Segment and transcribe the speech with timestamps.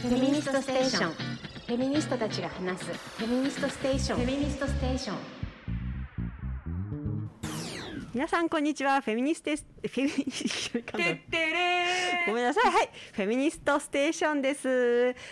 [0.00, 1.12] フェミニストステーション。
[1.12, 2.86] フェミニストたちが話す。
[3.18, 4.16] フェミニストステーション。
[4.16, 5.16] フェミニストステーション。
[8.14, 9.02] 皆さんこんにちは。
[9.02, 12.72] フェミニステスフェミてってれごめんなさい。
[12.72, 12.88] はい。
[13.12, 14.68] フェミニストステーションです、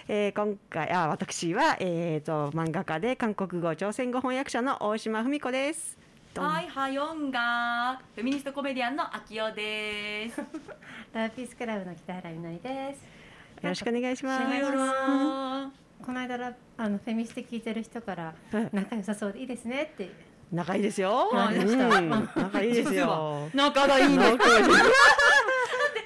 [0.06, 5.96] えー、今回あ私はえー、と漫画家で韓国語朝鮮語翻訳者の大島文子です。
[6.36, 10.42] はいはよんがフェミニストコメディアンの秋代です。
[11.14, 13.17] ラブピースクラブの北原みのりです。
[13.62, 14.44] よろしくお願いします。
[16.04, 20.10] この間ラあのフェミステ聞いてる人からうん仲良さそうでいいですねって。
[20.52, 21.52] 仲いいですよ、仲
[22.62, 23.48] いいですよ。
[23.52, 24.24] 仲がいいね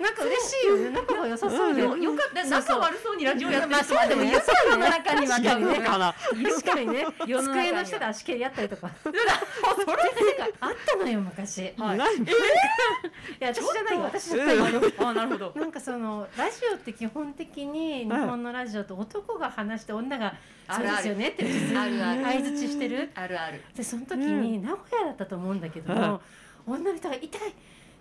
[0.02, 0.90] なんか嬉しいよね。
[0.90, 1.80] 仲が良さそうで。
[1.82, 2.44] よよかった。
[2.44, 3.94] 仲悪そうにラジオやってる人。
[3.94, 5.46] までもいる世の中にはね。
[6.50, 7.06] 確かにね。
[7.20, 8.90] 机の下で足蹴り合ったりとか。
[9.02, 9.42] それなんか
[10.60, 11.58] あったのよ昔。
[11.58, 11.62] い。
[13.38, 14.02] や私じゃないよ。
[14.02, 14.64] 私じゃないよ。
[14.98, 15.52] あなるほど。
[15.54, 20.34] なんかそのラジオって基本的に日本のラジオと男が話して女が
[20.70, 21.44] そうですよねって
[21.76, 22.22] あるある。
[22.24, 23.10] 相づちしてる？
[23.14, 23.62] あるある。
[23.76, 26.20] でその時に名古屋だったと思うんだけども、
[26.66, 27.54] 女の人が「痛い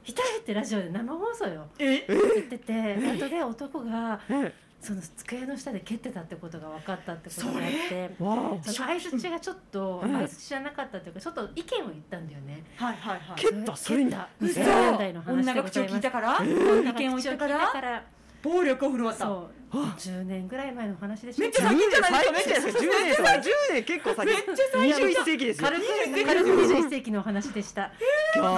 [0.06, 1.68] 痛い!」ってラジオで生放送よ。
[1.80, 2.06] え？
[2.08, 8.10] 言ってて後で男がうんその机の下で蹴ってたってことが分かったってことがあって。
[8.18, 10.12] 相づちがちょっとうん。
[10.12, 12.64] 相づちじゃなかったっていうかちょっと意見を言ったんだよね。
[12.78, 13.40] はいはいはい。
[13.40, 14.28] 蹴ったそれに蹴った。
[14.40, 14.60] 嘘。
[14.62, 16.40] 2000年代の話女が口を聞いたから？
[16.44, 18.04] 意見を言ったから。
[18.42, 19.28] 暴力を振るわった
[19.72, 23.42] 10年ぐらい前の話でしょめっちゃ最近じゃないですかめっちゃ最近10年とか10
[23.74, 27.92] 年結構先めっちゃ最近21世紀ですよ軽く軽く21世紀のお話でした。
[28.36, 28.50] 今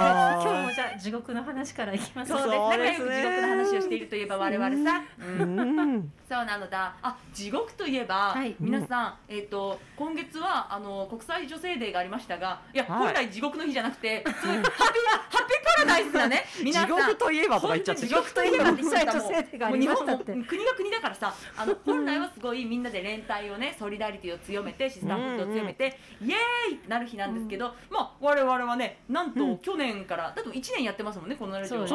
[0.42, 5.64] 今日もじゃあ地獄の話からいきますそうです仲地獄の話をしているといえば我々さうんう
[5.98, 6.96] んそうなのだ。
[7.02, 12.62] あ、地獄といえば、はい皆さん、えっ、と、今月は、あの、国際女性デーがありましたが。
[12.72, 16.44] いや、はい本来地獄の日じゃなくて、そういうハッピー、ハッピーパラダイスだね。
[16.62, 16.88] 皆さん。
[16.88, 25.98] 地獄といえばとか言っちゃって地獄といえばって言っちゃったもう日本も国が国だからさ、あの、本来はすごいみんなで連帯をね、ソリダリティを強めて、シスターフッドを強めて。
[26.20, 31.78] イエーイってなる日なんですけど、まあ、我々はね、なんと、うん去年から、だと1年やってますもんね、このラジオ。
[31.78, 31.86] 国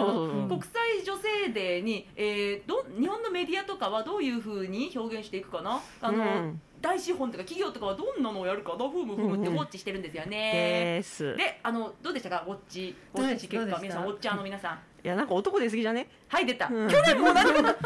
[0.64, 5.82] 際女性デーに、えー、ど日本のメディアとかはどういうふうに表現していくかな？
[6.02, 10.98] あの、うん大資本とか企業とかはどんなのをやるかなふむふむってウォッチしてるんですよね。
[11.00, 11.36] です。
[11.36, 12.44] であのどうでしたか？
[12.48, 12.96] ウォッチ。
[13.14, 14.80] ウォッチ結果皆さんウォッチャーの皆さん。
[15.04, 16.10] いやなんか男ですぎじゃね？
[16.28, 16.90] はい出た、うん。
[16.90, 17.82] 去年も同じこと去年も同じこ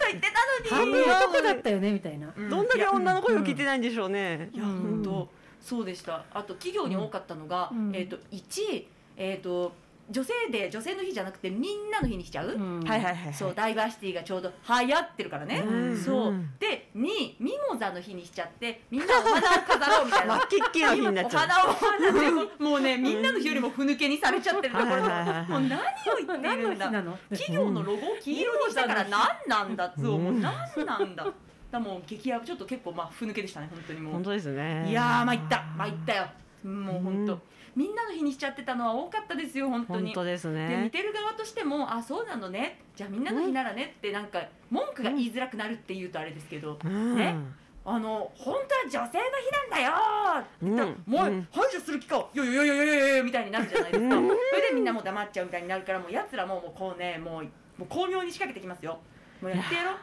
[0.00, 0.32] と言って
[0.70, 1.02] たのに。
[1.10, 2.32] 男だったよねみたいな。
[2.36, 2.48] うん。
[2.48, 4.50] どんだけ女の声を聞いてないんでしょうね。
[4.52, 5.02] いや、うん。
[5.02, 5.28] 本当
[5.60, 6.24] そうでした。
[6.32, 7.92] あと企業に多かったのが、うん。
[7.94, 8.86] えっ、と1
[9.16, 9.72] えっ、と
[10.10, 12.80] 女性で女性の日じゃなくてみんなの日にしちゃう、うん。
[12.80, 15.96] はいはいはいそうダイバーシティがちょうど流行ってるからね、うん。
[15.96, 16.28] そう。
[16.28, 17.00] うんで2
[17.38, 20.36] ミモザの日にしちゃってみんなお花を飾ろうみたいな。
[20.36, 22.62] お花を。
[22.62, 24.92] もうねみんなの日よりもふぬけにされちゃってるところ。
[24.92, 25.48] はいはいはいはい。
[25.50, 25.82] もう何を
[26.26, 26.90] 言ってるんだ？
[27.30, 29.12] 企業のロゴを黄色にしたから何
[29.46, 30.04] なんだっつう。
[30.04, 30.42] もう何
[30.86, 31.26] なんだ。
[31.70, 34.12] だもう激ヤバちょっと結構まあふぬけでしたね本当にもう。
[34.14, 34.86] 本当ですね。
[34.88, 35.64] いやー参った。
[35.76, 36.26] 参ったよ。
[36.64, 37.40] もう本当、うん
[37.78, 40.06] みんなの日にしちゃってたのは多かったですよ本当に。
[40.06, 42.80] 本当ですで見ねてる側としてもあそうなのね。
[42.96, 47.16] じゃあみんなの日ならねってなんか文句が言いづらくなるっていうとあれですけど、うん。
[47.16, 47.36] ね。
[47.84, 51.04] あの本当は女性の日なんだよーって言ったら、うん。
[51.06, 51.48] もううん。
[51.52, 54.28] 排除する気かいやいやいやいやいやいやみたいになるじゃないですか、うん。
[54.28, 57.48] それでみんなもう黙っちゃうみたいになるからもうやつらももうこうねもうも
[57.82, 58.98] う巧妙に仕掛けてきますよ。
[59.40, 59.94] もうやってやろう。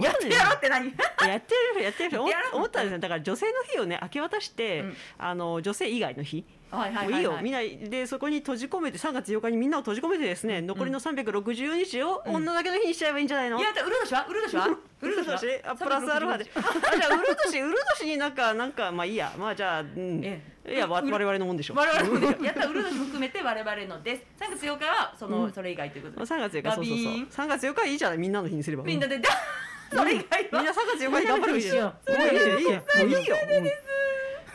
[0.00, 0.86] やってやろうって何？
[0.86, 0.90] や
[1.36, 2.56] ってるやってるやってやろう。
[2.56, 4.96] 思ったんですねだから女性の日をね明け渡して、うん。
[5.18, 7.32] あの女性以外の日はいはいもういいよ。
[7.32, 12.34] はいはいでそこに閉じ込めて3月8日にみんなを閉じ込めてですね残りの364日をうん。
[12.36, 14.68] 女だけの日にしちゃえばいいんじゃないの、いやだウル年はウル年は
[15.02, 16.46] ウル年あプラスアルファで。
[16.54, 19.32] あじゃあウル年 ウル年になんかなんかまあいいや。
[19.36, 20.24] まあじゃあうん。
[20.24, 21.74] えいやわうる我々のもんでしょ。
[21.74, 22.44] 我々もでしょ。
[22.44, 24.22] やったウル年も含めて我々のです。
[24.40, 25.52] 3月8日はその、うん。
[25.52, 26.34] それ以外ということで。
[26.34, 27.04] 3月4日そうそうそう。
[27.04, 28.84] ガビーン3月4日はいいじゃないみんなの日にすれば。
[28.84, 29.28] みんなでだ
[29.92, 30.58] それ以外は。
[30.58, 33.36] みんな3月4日に頑張ればいいじゃんもみんなの日にしようういいよいいよ。
[33.36, 33.72] もういいよ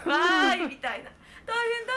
[0.06, 1.12] わーいみたいな。
[1.46, 1.94] 大変だ。
[1.94, 1.97] っ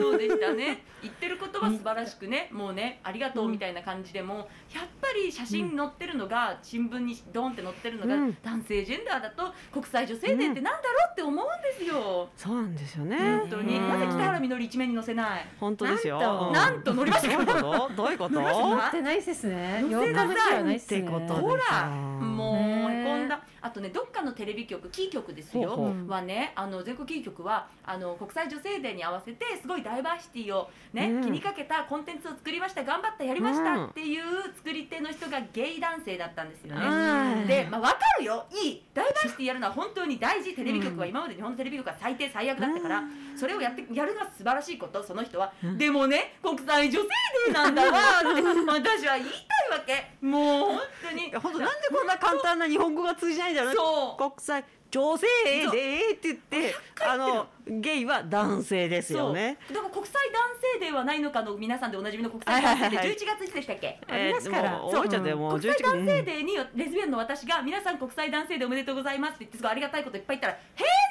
[0.00, 0.84] そうでしたね。
[1.02, 2.48] 言ってることは素晴らしくね。
[2.52, 8.36] もうねありがとうみたいな感じでもやっぱり写真載ってるのが新聞にドンって載ってるのがうん。
[8.42, 12.28] 男性ジェンダーだと国際女性デーってなんだろうって思うんですよ。
[12.36, 13.16] そうなんですよね。
[13.18, 13.76] 本当に。
[13.76, 13.88] うん。
[13.88, 15.46] なぜ北原みのり一面に載せない？
[15.60, 16.18] 本当ですよ。
[16.20, 17.36] なんとうんなんと乗りました。
[17.36, 17.94] どういうこと？
[17.96, 18.34] どういうこと？
[18.40, 19.18] 乗乗ってない。
[19.18, 19.84] っすね。
[19.88, 20.76] 乗せ8なさい。
[20.76, 21.00] っすね。
[21.00, 25.70] ってことほらさもうねへこんだあとねどっかのテレビ局キー局ですよ。
[25.70, 31.22] ほうはねあの全国キー局はあの国際女性デーに合わせてすごいダイバーシティをね、うん。
[31.22, 33.86] 気にかけたコンテンツを作りました頑張ったやりましたうん。
[33.86, 34.22] っていう
[34.56, 36.86] 作り手の人がゲイ男性だったんですよね。
[36.86, 37.46] うん。
[37.46, 38.44] で、まあ、分かるよ。
[38.64, 40.54] いいダイバーシティやるのは本当に大事。
[40.54, 43.02] テレビ局は今まで日本のテレビ局は最低最悪だったから、
[43.36, 47.08] それをやってやるのは素晴らしいことその人は、うんでもね国際女性
[47.46, 47.90] デーなんだわ。
[47.90, 50.10] っ て私は言いたいわけ。
[50.20, 50.42] もう
[50.72, 51.34] 本当に。
[51.36, 54.30] 本当なんでこんな簡単な日本語が通じないんだろうそう。
[54.30, 55.26] 国際女性
[55.72, 59.58] デーって言ってあのゲイは男性ですよね。
[59.68, 59.74] そう。
[59.76, 60.42] だから国際男
[60.80, 63.16] 性デーはないのかの皆さんでおなじみの国際男性デー、はいはいはい。
[63.16, 64.00] 11月いつでしたっけ？
[64.08, 64.80] ありますから。
[64.90, 70.58] 覚えちゃってもう国際11男性デーにレズビアンの私が皆さん国際男性デーおめでとうございますって言ってすごいありがたいこといっぱい言ったら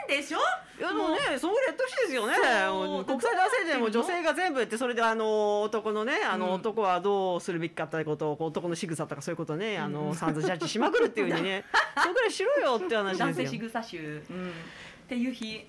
[0.07, 0.39] 変でしょ？
[0.79, 1.11] いやもう。
[1.11, 2.33] ね、そうやってほしいですよね。
[3.05, 6.53] 国際男性でも女性が全部ってそれであの男のね、あのうん。
[6.53, 11.63] 男はどうするべきかってことを男の仕草とかそういうことね、あの散々ジャッジしまくるっていうふうにね、
[11.97, 13.61] それぐらいしろよって話男性ですよ。
[13.61, 14.53] 仕草集、うん、
[15.11, 15.67] っていう日。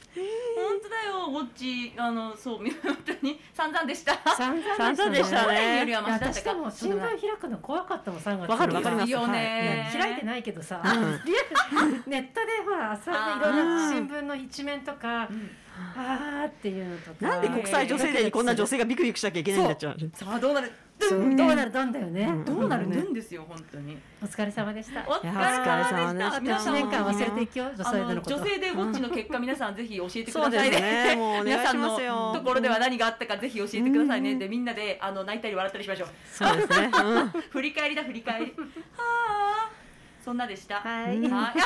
[0.54, 1.26] 本当だよ。
[1.26, 1.92] ウォッチ。
[1.96, 4.16] あのそう本当に散々でした。
[4.36, 5.80] 散々でしたね。
[5.80, 8.50] よりはマシだったかも新聞開くの怖かったもん3月。
[8.50, 9.10] わかるわかります。
[9.10, 9.30] よはい。
[9.32, 10.90] ね開いてないけどさ、うん。
[10.92, 11.32] リ
[11.76, 15.50] アルネットでほら朝いろんな新聞の一面とかうん。
[15.96, 17.28] あーっていうのとか。
[17.28, 19.96] なんで国際女性デーにこんな女性がビクビクしなきゃいけないんだっちゃう。
[20.14, 20.70] さあどうなる？
[20.98, 22.44] どうなるどんだよね、うん。
[22.44, 22.86] どうなる？
[22.86, 23.12] ねん。
[23.12, 23.98] ですよ本当に。
[24.22, 25.00] お疲れ様でした。
[25.08, 25.96] お疲れ様でした。
[25.96, 26.38] 様でした。
[26.38, 28.36] 1皆さん年間忘れていきよう女あ性でのこと。
[28.36, 31.16] の女性でウォッチの結果皆さんぜひ教えてくださいね。
[31.44, 32.32] 皆さんの。
[32.34, 34.32] ところでは何があったかぜひ教えてくださいね。
[34.32, 34.38] うん。
[34.38, 36.08] でみんなであの泣いたり笑ったりしましょう。
[36.30, 36.90] そうですね。
[37.02, 37.28] うん。
[37.50, 38.54] 振り返りだ振り返り。
[38.56, 38.66] は
[38.98, 39.70] あ
[40.24, 40.76] そんなでした。
[40.76, 41.16] はい。
[41.16, 41.56] うん はい。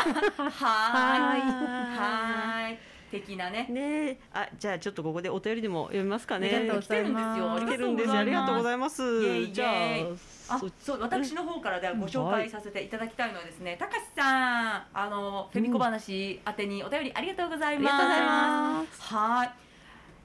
[2.01, 2.79] はい
[3.21, 6.49] 的なねねえ、あ、じゃあちょっとここでお便りでも読みますかね。
[6.55, 8.15] ありがとうございます来てるんですよ来てるんですよ。
[8.15, 9.47] ありがとうございます。
[9.53, 17.95] じゃあ、あそそう私の方からではご紹介させていただきたいのはですね、たかしさんあのフェミコ話宛てにお便りありがとうございます。
[17.95, 19.51] ありがとうございますはい。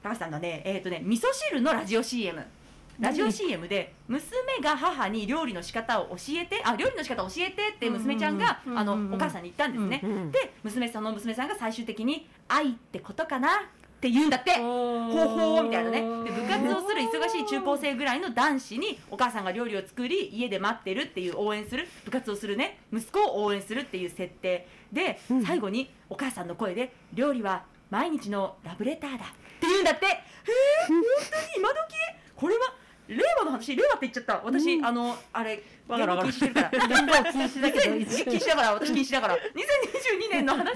[0.03, 2.43] たかしさんのねえっ、とね味噌汁のラジオ CM。
[3.01, 4.31] ラジオ CM で娘
[4.63, 13.51] が母に料理の仕方を教えてあ料理の仕方を教えてって娘ちゃんが、あのお母さんに言ったんですね、で娘その娘さんが最終的に愛ってことかなっ
[13.99, 14.51] て言うんだって。
[14.55, 16.01] ほほみたいなね。
[16.01, 21.87] で部活をする忙しい中高生ぐらいの男子にお母さんが料理を作り家で待ってるっていう応援する。
[22.05, 22.81] 部活をするね。
[22.93, 24.67] 息子を応援するっていう設定。
[24.93, 25.43] で、うん。
[25.43, 29.27] 最後にお母さんの声で「料理は毎日のラブレターだ」っ
[29.59, 30.05] て言うんだって。
[30.05, 30.21] へえ
[30.87, 31.03] 本当に
[31.57, 31.95] 今時？
[32.35, 32.73] これは
[33.15, 34.41] 令和の話令和って言っちゃった。
[34.43, 34.85] 私、うん。
[34.85, 36.69] あのあれ言語禁止してるから。
[36.69, 39.35] 言動禁止だけど 禁止だから私禁止だから。
[39.35, 39.39] 2022
[40.31, 40.63] 年の話？
[40.63, 40.75] びっく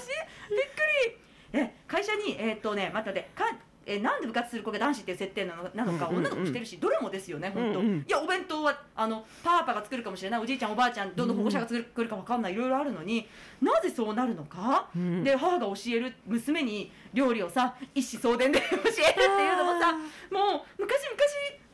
[1.08, 1.18] り。
[1.54, 6.32] え会社にえーっとね待って待ってかえなんで部活する子が男子っていう設定なのなのか、うんうんうん。
[6.32, 7.98] 女の子してるしどれもですよね本当、うんうん。
[8.00, 10.42] いやお弁当はあのパパが作るかもしれない。
[10.42, 12.54] おじいちゃんおばあちゃんどの保護者が作る,、かわかんない。
[12.54, 13.28] いろいろあるのに
[13.62, 15.24] なぜそうなるのか、うん。
[15.24, 21.16] で母が教える娘に料理をさ一子相伝で教えるっていうのもさもう昔々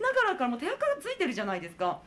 [0.02, 2.00] ながらからもう手垢がついてるじゃないですか。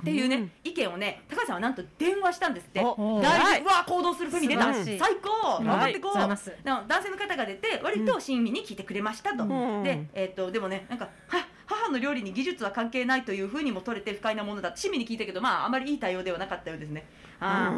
[0.00, 0.50] っていうね、うん。
[0.62, 2.80] 意見をね高橋さんはなんと電話したんですって。
[2.80, 3.58] お大はい。
[3.60, 4.72] 事うわ行動するフェミ出た。
[4.72, 5.62] 最高。
[5.62, 9.82] 頑張ってこう、ありがとうござい男性の方が出て割と親身に聞いてくれましたと、うん。
[9.82, 14.72] で,、えー、とでもねなんかは母の料理に技術は関係ないというふうにも取れて不快なものだ。
[14.74, 17.04] 親身に聞いたけどまああまりいい対応ではなかったようですね。
[17.40, 17.72] あ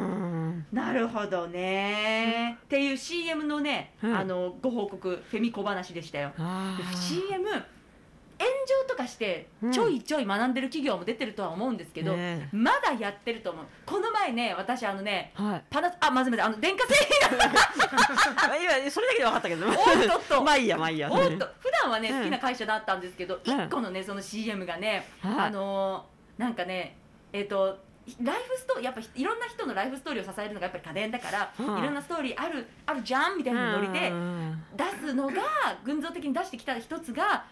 [0.72, 2.58] なるほどね。
[2.64, 4.16] っていう CM のね、うん。
[4.16, 6.32] あのご報告フェミ小話でしたよ。
[6.94, 7.62] CM 炎
[8.46, 9.72] 上とかしてうん。
[9.72, 13.64] ちょいちょい学んでる企業も出てるとは思うんですけど、ねまだやってると思う。
[13.86, 15.64] この前ね私あのねはい。
[15.70, 16.94] パナあまずまずあの電化製
[17.28, 17.44] 品が。
[18.56, 19.68] 今それだけで分かったけど。
[19.68, 20.42] おっとっと。
[20.44, 21.10] まあいいやまあいいや。
[21.10, 21.48] おっと。
[21.60, 22.18] 普段はねうん。
[22.18, 23.60] 好きな会社だったんですけど、うん。
[23.64, 25.34] 一個のねその CM がね、はい。
[25.46, 26.96] あのーなんかね
[27.34, 27.78] えっ、と
[28.22, 31.78] ライフストーリーやっぱいろんな人のライフストーリーを支えるのがやっぱり家電だから、うん。
[31.78, 34.62] いろんなストーリーあるあるじゃんみたいなノリでうん。
[34.74, 35.42] 出すのが
[35.84, 37.44] 群像的に出してきた一つが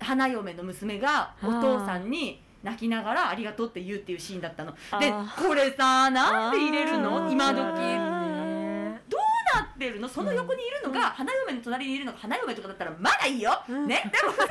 [0.00, 4.72] 花嫁の娘がお父さんに泣きながらありがとうって言うっていうシーンだったの。
[4.72, 4.78] で
[5.12, 7.30] あこれさなんで入れるの？
[7.30, 7.62] 今時。
[7.78, 9.20] ねどう
[9.58, 10.08] なってるの？
[10.08, 13.86] その横にいるのが、花嫁の隣にいるのが花嫁とかだったらまだいいよ、うん。
[13.86, 14.02] ね？
[14.10, 14.44] でもさ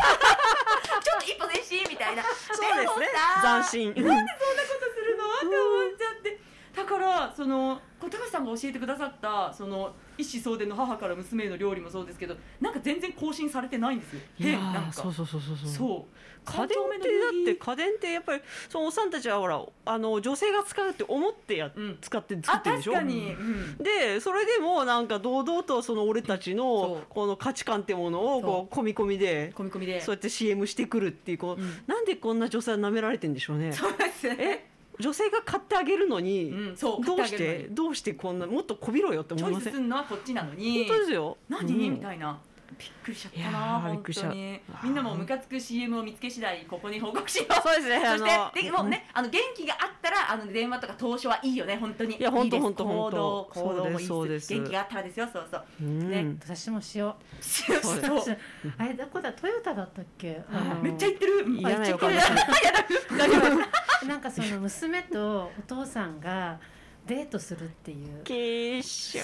[1.01, 2.23] ちょっと一歩前進みたいな。
[2.23, 3.07] そうですね。
[3.41, 3.87] 斬新。
[3.87, 5.23] なんでそんなことするの？
[5.25, 5.55] って思
[5.89, 6.39] っちゃって
[6.75, 14.19] だからその高橋さんが教えてくださったその一子相伝の母から娘への料理もそうですけどなんか全然更新されてないんですよ。
[14.39, 14.89] いや変なんか。
[14.89, 15.69] ーそうそうそうそうそう。
[15.69, 16.15] そう。
[16.45, 21.97] 家電ってだって家電ってやっぱりそのおっさんたちはほらあの女性が使うって思ってや、うん。
[22.01, 22.93] 使って作あってるでしょ？
[22.93, 23.77] 確かに、うん。
[23.77, 27.05] でそれでもなんか堂々とその俺たちそのう。
[27.09, 30.01] この価値観ってものをこう込み込みで込み込みで。
[30.01, 31.83] そうやって CM してくるっていうこう、うん。
[31.87, 33.71] なんでこんな女性は舐められてんでしょうね。
[33.71, 34.37] そうですね。
[34.39, 34.72] え？
[34.99, 39.73] 女性が買ってあげるのに、うんそうどうしてどうしてこんなもっとこびろよってチョイス思いません？
[39.73, 40.85] するのはこっちなのに。
[40.87, 41.37] 本当ですよ。
[41.49, 41.93] 何、うん。
[41.93, 42.39] みたいな
[42.77, 44.27] びっくりしちゃったなーびっ本くりした。
[44.29, 44.59] 当に。
[44.83, 47.53] みんなもムカつく CM を見つけ次第ここに報告しよう。
[47.61, 52.17] そうですねそしてでもうねあの元気があったらあの電話とか投書はいいよね本当に。
[52.17, 53.03] いや本当本当本当。
[53.11, 54.63] 行動行動もいいそうですそうです。
[54.63, 55.63] 元気があったらですよそうそう。
[55.81, 56.09] うん。
[56.09, 56.35] ね。
[56.43, 57.95] 私もしよそうそう。
[57.95, 58.07] です。
[58.07, 58.37] そうう
[58.77, 59.31] あれどこだ？
[59.33, 60.41] トヨタだったっけ？
[60.81, 61.45] めっちゃ言ってる。
[61.49, 62.31] 嫌な予感あがす
[64.07, 66.59] なんかその娘とお父さんが
[67.05, 68.23] デートするっていう。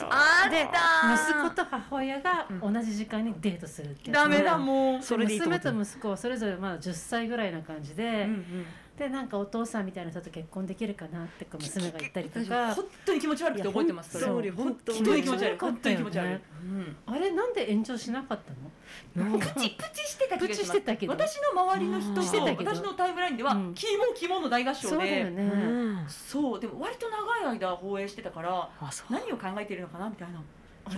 [0.09, 4.19] あった息子と母親が同じ時間にデートするってやつ。
[4.23, 5.17] ダメだもう。
[5.17, 8.65] 娘と息子はそれぞれまだ10歳ぐらいな感じで、うんうん
[8.99, 12.75] でなんかお父さんみたいな人と結婚できるかなって娘が言ったりとか。
[12.75, 16.29] 本当に気持ち悪くて覚えてますそれ本当に気持ち悪い本当に気持ち悪い。
[16.29, 16.41] ね。
[16.61, 16.95] うん。
[17.05, 19.39] あれなんで炎上しなかったの？
[19.39, 20.57] プチプチしてた気がします。
[20.57, 21.13] プチしてたけど。
[21.13, 22.15] 私の周りの人うん。
[22.15, 22.75] としてたけど。
[22.75, 23.73] 私のタイムラインではうん。
[23.73, 24.87] キモキモの大合唱で。
[24.89, 26.05] そうだよね、うん。
[26.07, 29.13] そうでも割と長い間放映してたからあそう。
[29.13, 30.41] 何を考えているのかなみたいな。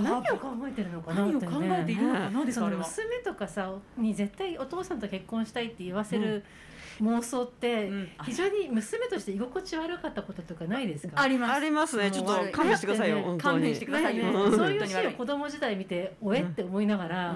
[0.01, 1.51] 何を考えてるのかな何をってね。
[1.51, 2.83] 考えているのかなですそのあれは。
[2.87, 6.43] 娘とかさに絶対お父さんと結婚したいって言わせる
[7.01, 8.09] 妄想ってうん。
[8.23, 11.21] 非常に娘として居心地悪かったこととかないですか？
[11.21, 11.53] あります。
[11.53, 12.11] ありますね。
[12.11, 13.41] ちょっと勘弁してくださいよね本当に。
[13.41, 17.35] 勘弁してくださいよそういうシーンを子供時代見ておえって思いながら、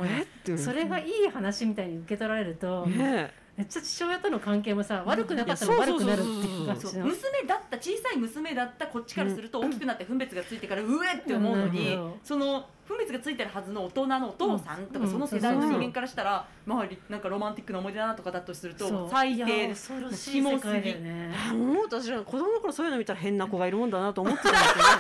[0.57, 3.33] それがいい話みたいに受け取られると、ね。
[3.57, 7.13] めっちゃ父親との関係もさ悪くなかったら悪くなるっていう感じ娘
[7.47, 12.13] だった小さい娘だったこっちからすると大きくなって分別がついてからうえって思うのに、うん。
[12.21, 21.35] その分別がついてるはずの大人のお父さんとかうんその世代の人間からしたら、周りなんかロマンティックな思い出だなとかだとすると最低です恐ろしい世界だよね。
[21.49, 24.85] あもう私は子供の頃そういうの見たら変な子がいるもんだなと思ってたんですけど。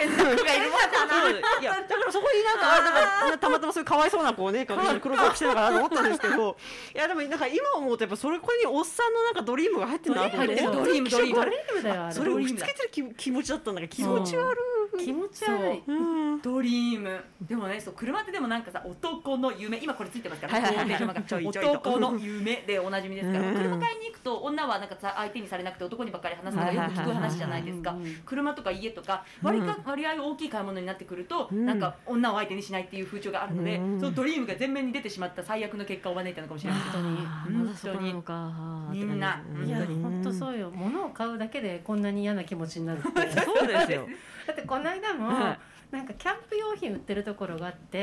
[0.00, 2.80] 変な子がいるもんだないや だからそこになんか
[3.22, 6.56] なんかたまたまそういうかわいそうな子をね黒沢してたかなと思ったんですけど
[6.94, 10.54] いやでもなんか今思うとやっぱそれこにおっさんのなんかドリームが入ってるなと思って。
[10.62, 15.82] ドリームドリームそれを押し付けてる気気持ちだったんだけど気持ち悪い気持ち悪い。
[15.86, 15.92] う。
[16.36, 16.40] ん。
[16.40, 17.20] ドリーム。
[17.42, 19.78] でもねそう車ってでもなんかさ男の夢。
[19.82, 20.84] 今これついてますからはいはいはい。
[20.84, 21.72] ホームページの中ちょいちょいと。
[21.72, 23.48] 男の夢でおなじみですから。
[23.48, 23.54] うん。
[23.54, 27.94] 車買いに行くと女はなんかさ相手にされなくて男にばっかり話すのがよく聞く話じゃないですか。
[28.24, 31.66] 車とか家とか割か割合大きい買い物になってくるとうん。
[31.66, 34.00] なんか女を相手にしないっていう風潮があるのでうん。
[34.00, 37.18] そのドリームが前面に出てしまった最悪の結果を招いたのかもしれない本当に。
[37.26, 38.88] あーまだそこなのか。
[38.92, 39.42] みんな。
[39.54, 43.30] 本当に本当そうよ物を買うだけでこんなに嫌な気持ちになるって。
[43.42, 44.06] そうですよ。
[44.46, 45.58] だってこの間もは
[45.90, 48.00] なんかキャンプ用品売ってるところがあって、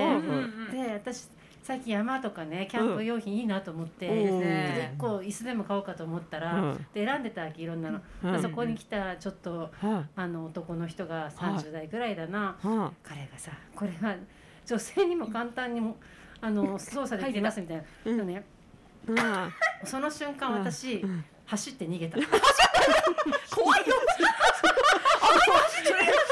[0.72, 1.28] で私
[1.64, 4.94] 最近山とかねキャンプ用品いいなと思って、うんいいですね。
[4.98, 6.86] で1個椅子でも買おうかと思ったら、うん。
[6.94, 12.58] で選んでたわけいろんなの、そこに来たちょっとはあの男の人が30代ぐらいだな、
[13.04, 14.16] 彼がさこれは
[14.66, 15.98] 女性にも簡単にも
[16.40, 18.28] あの操作できますみたいな、うん。
[18.28, 18.44] ね、
[19.84, 21.26] その瞬間私、うん。
[21.46, 22.18] 走って逃げた。
[23.56, 23.96] 怖いよ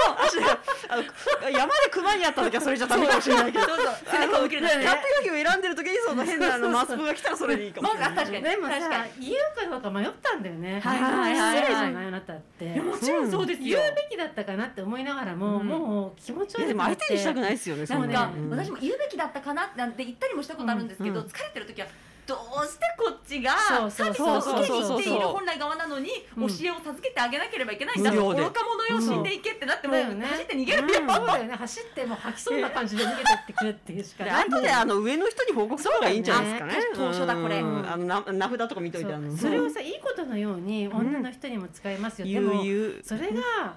[0.06, 0.98] あ
[1.42, 3.66] の山で熊にあった時はそれじゃダメかもしれないけど。
[3.68, 8.10] どうぞ背中を受けるキャンプ用品を選んでる時にその変なあのマスクが来たらそれでいいかもしれない。
[8.10, 8.44] まあ確かに。
[8.44, 12.80] でもさ確か言うかどうか迷ったんだよね、はいはいはいは礼じゃないあなたって。
[12.80, 13.80] もちろんそうですよ。
[13.80, 15.68] 言うべきだったかなって思いながらも、うん。
[15.68, 21.26] もう気持ち悪いでも相手にしたくないですよねなんか、私も言うべきだったかななんて言ったりもしたことあるんですけど、うん。
[21.28, 21.88] 疲れてる時は
[22.28, 23.52] どうしてこっちが
[23.90, 26.48] サービスを受けに行っている本来側なのにうん。
[26.48, 28.44] 教えを授けてあげなければいけないんだ、無料で。
[28.44, 30.26] 愚か者よ死んでいけってなっても、だよね。
[30.26, 31.56] 走って逃げるよ、そうだよね。
[31.56, 36.74] 走ってもう吐きそうな感じで逃げてってくるっていうしかでない後であの上の人に報告するのがいいんじゃないですかね。
[36.96, 37.60] 当初だこれ。
[37.60, 37.92] うん。
[37.92, 39.38] あのな名札とか見といてあの。
[39.38, 43.76] それをさいいことのように女の人にも使えますよ、でも言うそれが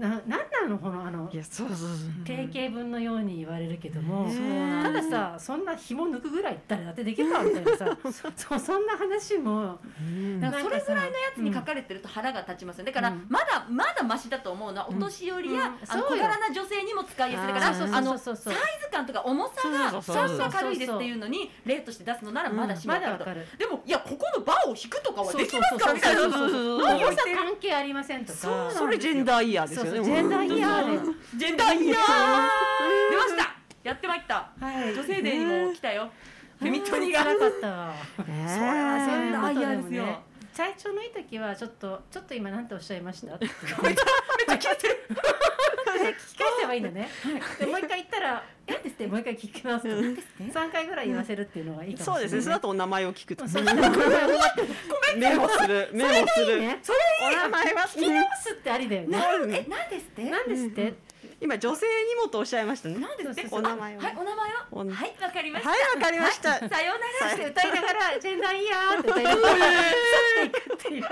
[0.00, 1.88] ななんなのこのあのいやそうそうそう。
[2.24, 7.96] 定型文のように言われるけども、ねそうなんですたださそんな紐抜くぐらい誰だってできるかみたいなさ
[8.34, 10.40] そ うそんな話もうん。
[10.40, 13.26] だからそれぐらいのやつに書かれてると腹が立ちますよだからうん。
[13.28, 15.78] まだまだマシだと思うのはお年寄りや、うん。
[15.88, 16.24] あのそうよ。
[16.24, 18.50] 小柄な女性にも使いやすいだからあのサイズ
[18.90, 23.46] 感とか重さがそんと軽いですっていうのに例として出すのならまだしもまだわかる。
[23.58, 26.50] でもいやここのバーを引くとかはできますからみたいなそうそうそう。
[26.50, 28.70] そう何を関係ありませんとか。
[28.70, 29.89] それジェンダーイヤーですよね。
[29.89, 31.12] そうそうジェンダーイヤーで。
[31.36, 31.98] ジェンダーイヤー。
[33.10, 33.56] 出ました。
[33.82, 34.50] やってまいった。
[34.60, 34.94] はい。
[34.94, 36.10] 女性デーにも来たよ。
[36.58, 37.24] フェミトニが。
[37.24, 37.94] 辛かったわ。
[38.26, 38.46] ね。
[38.46, 40.20] それはジェンダーイヤーですよ。
[40.56, 43.34] 体調のいい時はちょっとちょっと今何ておっしゃいました？
[43.34, 43.46] って
[43.82, 45.08] めっちゃ切れてる
[46.12, 47.08] 聞き返せばいいのね。
[47.58, 48.74] でもう一回言ったら「え？
[48.74, 52.20] っ?」ってもう一回聞きますと三回ぐらい言わせるっていうのがいいかもしれない。
[52.20, 52.42] そうですね。
[52.42, 53.44] その後お名前を聞くと。
[55.16, 55.88] メモする。
[55.92, 56.60] メモする。
[56.60, 56.80] ね
[57.22, 57.82] お名前は？
[57.82, 59.18] 聞き直すってありだよね。
[59.66, 60.24] えなんですって？
[60.30, 60.94] なんですって？
[61.40, 62.98] 今女性にもとおっしゃいましたね。
[62.98, 64.66] なんですってお名前ははいお名前は？
[64.70, 64.88] おはい
[65.22, 65.70] わかりました。
[65.70, 66.50] はいわかりました。
[66.50, 67.34] はいさようなら。
[67.34, 68.20] して歌いながら。
[68.20, 69.48] ジェンダーいいやーって歌いながら。
[69.48, 69.58] 去っ
[70.38, 70.50] てい。
[70.50, 71.04] くっていう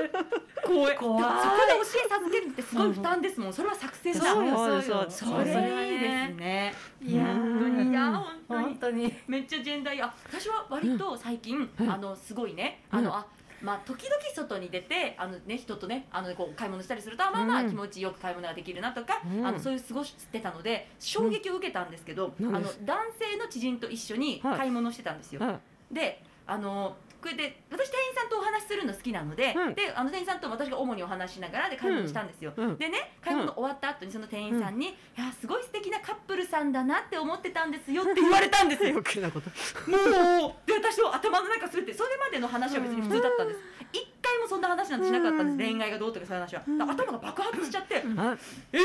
[0.66, 0.96] 怖い。
[0.96, 1.32] そこで教
[1.80, 3.52] え授けるってすごい負担ですもん。
[3.54, 4.20] それは作戦だ。
[4.20, 4.76] そうよそう。
[4.76, 6.74] よそうよそそれれいいですね。
[7.02, 9.14] いや本当にいやー本当に。
[9.26, 11.90] めっちゃジェンダーいいあ私は割と最近、うん。
[11.90, 12.84] あのすごいね。
[12.92, 12.98] うん。
[12.98, 13.26] あの、あ
[13.62, 17.70] まあ時々外に出てあのね人とねあのこう買い物したりするとあまあまあうん。
[17.70, 19.46] 気持ちよく買い物ができるなとか、うん。
[19.46, 22.54] あのそういう過ごしてたので衝撃を受けたんですけど、うん。
[22.54, 24.58] あの男性の知人と一緒にはい。
[24.58, 25.40] 買い物してたんですよ。
[25.42, 25.58] うん
[25.92, 29.74] であのこれで私店員さんとお話しするの好きなので、うん。
[29.74, 32.76] であの店員さんと私が主にお話ししながらで買い物したんですよ、うん。
[32.76, 38.90] でね買い物終わった後にその店員さんに「いやすごい素敵なカップルさんだなって思ってたんですよ」って言われたんですよ。
[38.90, 39.50] 余計なこと。
[39.90, 43.60] もうで私の頭の中するってそれまでの話は別に普通だったんです。
[43.92, 45.70] 一回もそんな話なんてしなかったんです。
[45.70, 46.62] 恋愛がどうとかそういう話は。
[46.92, 48.36] 頭が爆発しちゃって「あ
[48.72, 48.80] えー!」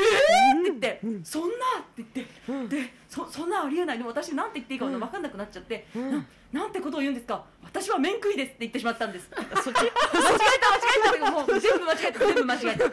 [0.64, 2.68] て言ってうん「そんな!」って言ってうん。
[2.68, 3.98] でそそんなんありえない。
[3.98, 6.10] でも私なんて言っていいか分かんなくなっちゃって、うん。
[6.10, 7.44] ななんてことを言うんですか？
[7.62, 9.30] 私は麺食いですって言ってしまったんです。
[9.36, 10.36] 間違えた間違
[11.16, 12.18] えたもう全部間違えた。
[12.18, 12.92] 全部間違えた、うん。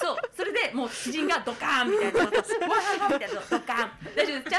[0.00, 0.16] そう。
[0.36, 2.20] それでもう知人がドカーンみたいな。
[2.26, 3.40] わーみたいな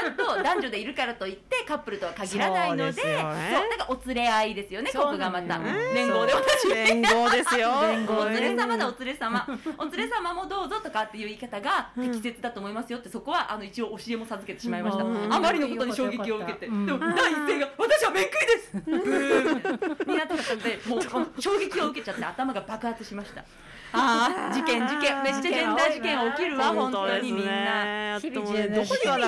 [0.06, 3.50] ゃんと男女でいるからといってカップルとは限らないのでそうですよね。
[3.52, 5.58] そうだからお連れ合いですよねここがまた。
[5.94, 7.70] 連合で同じ連合ですよ。
[8.08, 9.46] お連れ様だお連れ様。
[9.78, 15.04] お連れ様もどうぞとかっていう言い方が適切だと思いますよってそこはあの一応教えも授けてしまいました。
[15.04, 15.32] うん。
[15.32, 16.66] あまりのことに衝撃を受けて。
[16.66, 16.86] でうん。
[16.86, 23.44] も第一声が「私は麺食いです!」に なったのでもう衝撃を受けちゃって頭が爆発しました。
[23.92, 25.22] ああ事件事件。
[25.22, 28.18] めっちゃジェンダー事件起きるわ本当にみんな。
[28.20, 29.18] 日々日々どこには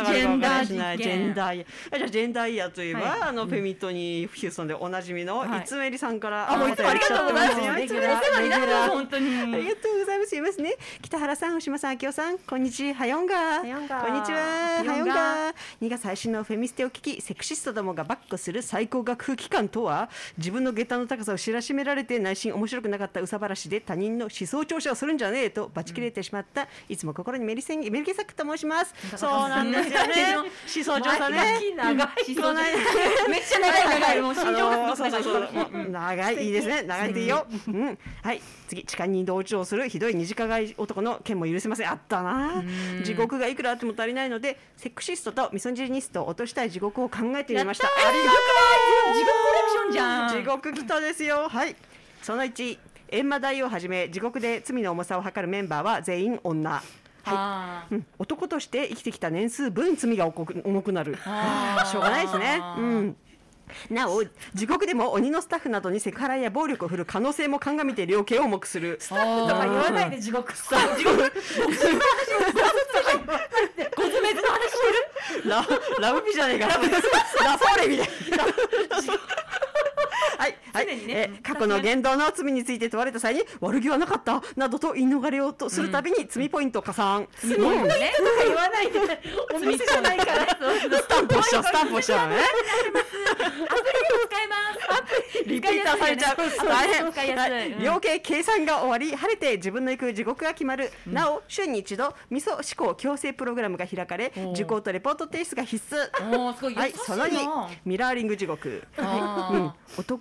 [0.68, 7.60] しないジジェンダーイヤーじゃあジェンダーイヤーといえば、はいあのフェミトにヒューストンでおなじみのはいいつめりさんから、あもういつもありがとうございます。
[7.60, 9.54] おいつもお世話になってます本当に。
[9.54, 10.28] ありがとうございます。
[10.28, 10.76] すいますね。
[11.00, 12.94] 北原さん、牛間さん、明夫さん、こんにちは。
[12.96, 13.60] はよんが。
[13.60, 14.82] こんにちは。
[14.84, 15.54] はよんがはよんが。
[15.80, 28.94] 2月最新のフェミステを聞き、セクシストどもがバックする最高学風機関とは、自分の下駄の高さを知らしめられて内心面白くなかったうさばらしで他人の思想調査をするんじゃねえとバチ切れてしまった、いつも心にメリセンメルケサックと申します。
[29.16, 30.47] そうなんですよね。
[30.74, 31.60] 思想調査ね。
[31.76, 32.08] 長い。
[32.28, 32.54] 思想
[33.28, 34.20] めっちゃ長い長い。
[34.20, 35.90] もう心情そうそうそう。
[35.90, 36.46] 長い。
[36.46, 36.82] いいですね。
[36.82, 38.40] 長いでいいよ、うん、はい。
[38.68, 41.90] 次痴漢に同調するひどい二次加害男の件も許せません。
[41.90, 42.62] あったな。
[43.04, 47.86] 地獄がいくらあっても足りないのでセクシストとミソジニストを落としたい地獄を考えてみました。
[47.86, 48.32] ありが
[49.14, 50.28] 地獄コレクションじゃん。
[50.30, 51.48] 地獄来たですよ。
[51.48, 51.76] はい。
[52.22, 52.78] その1
[53.10, 56.82] 閻魔大をはじめ地獄で罪の重さを測るメンバーは全員女
[57.24, 61.16] あうん、男として生きてきた年数分罪が重くなる。
[61.16, 62.60] しょうがないですね。
[62.78, 63.16] うん。
[63.90, 68.96] なお地獄でも鬼のスタッフなどにセクハラや暴力を振る可能性も鑑みて量刑を重くする。
[68.98, 70.56] スタッフとか言わないで地獄。
[70.56, 71.16] さ地獄。
[73.96, 74.86] ごずめずの話して
[75.44, 75.50] る。
[75.50, 75.66] ラ
[76.00, 76.68] ラブピじゃねえか。
[76.68, 78.44] ラフォーレみたいな。
[80.38, 80.86] はい、はい。
[80.86, 84.42] ねえー過去の言動の罪について問われた際に悪気はなかった。
[84.56, 88.12] などと言い逃れようとするたびに罪ポイント加算、罪ポイントね。
[88.16, 88.98] とか言わないで。
[89.54, 90.46] お店じゃないから。
[91.00, 92.36] スタンプ押しちゃうスタンプ押しちゃうね。
[95.46, 96.36] リピーターされちゃう。
[96.68, 97.80] 大変。
[97.80, 105.98] 量刑計算が終わり晴れて自分の行く地獄が決まる、なお週に一度味噌思考矯正プログラムが開かれ受講とレポート提出が必須。
[106.74, 106.92] はい。
[106.92, 108.86] その2ミラーリング地獄。
[108.98, 109.74] あ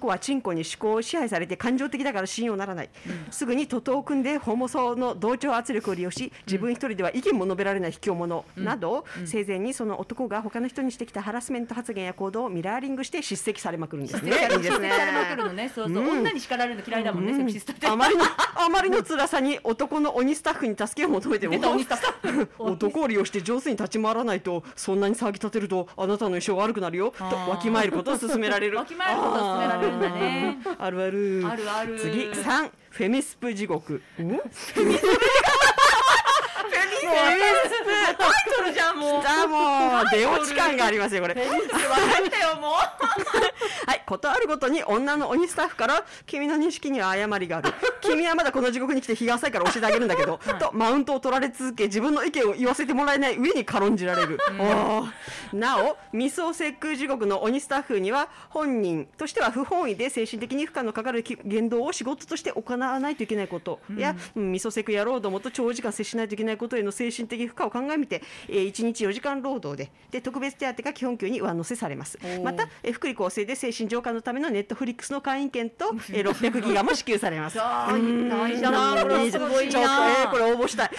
[0.08, 2.90] はチンコに思考を支配されて感情的だから信用ならない、
[3.32, 14.32] すぐに徒党を組んでホモソの同調圧力を利用し自分一人では意見も述べられない卑怯者など、生前にその男が他の人にしてきたハラスメント発言や行動をミラーリングして叱責されまくるんですね。
[15.48, 15.72] のね。
[15.74, 16.04] そうそう。
[16.04, 17.34] うん女に叱られるの嫌いだもんね。
[17.36, 17.88] セクシストって。
[17.88, 18.24] あまりの
[18.56, 21.48] あまりの辛さに男の鬼スタッフに助けを求めて。
[22.58, 30.58] 男を利用して上手に立ち回らないとそんなに騒ぎ立てるとあなたの衣装悪くなるよとわきまえることを勧められるわきまえることを勧められるんだね。
[30.78, 31.44] あるある。
[31.46, 32.00] あるある。
[32.00, 32.72] 次三。
[32.90, 34.02] フェミスプ地獄
[37.08, 38.16] んタイ
[38.58, 39.24] トルじゃんもう。
[39.26, 41.36] あもう出落ち感がありますよこれ。
[43.86, 47.74] はいことあるごとに女の鬼スタッフから君の認識には誤りがある。
[48.02, 55.12] 君はまだこの地獄に来て日が浅いから教えてあげるんだけど、 とマウントを取られ続け自分の意見を言わせてもらえない上に軽んじられる、おー。
[55.54, 63.80] なおミソセック地獄の鬼スタッフには本人としては不本意で精神的に負荷のかかる言動を仕事として行わないといけないこと。
[63.98, 72.18] や、うんミソセク野郎どもと長時間接しないといけないことへの精神的負荷を鑑みて永えー、1日4時間労働でで特別手当が基本給に上乗せされます。
[72.18, 72.44] ー。
[72.44, 77.58] また、えー福利厚生で精神浄化のためのネットフリックスの会員権と、えー、600ギガも支給されます。
[77.60, 80.32] 大事だなこれえなー。
[80.32, 80.92] これ応募したい。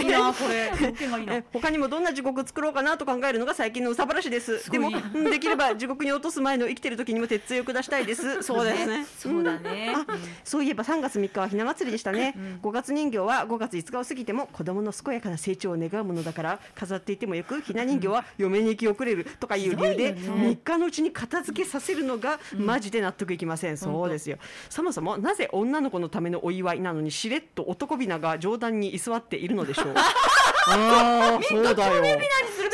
[0.00, 1.44] いいなこれ。
[1.52, 4.70] 他にもどんな地獄作ろうかなと考えるのが最近のうさばらしです。
[4.70, 8.40] でもうんできれば地獄に落とす前の生きてる時にも鉄槌を下したいです。
[8.42, 9.04] そうですね。
[9.18, 9.92] そうだね。
[9.94, 10.06] あ
[10.44, 20.48] そういえば3月3日はひな祭りでしたね、5月人形は5月5日を過ぎても子供の健やかな成長を願うものだから飾っていてもよくひな人形は嫁に行き遅れるとかいう理由でひどいよね。
[20.50, 24.38] 3日のうちに片付けさせるのがマジで納得いきません、そうですよ。
[24.70, 29.94] そもそもなぜ女の子のためのお祝いなのにしれっと男びなが冗談に居座っているのでしょう
[30.68, 32.04] ああ そうだよ。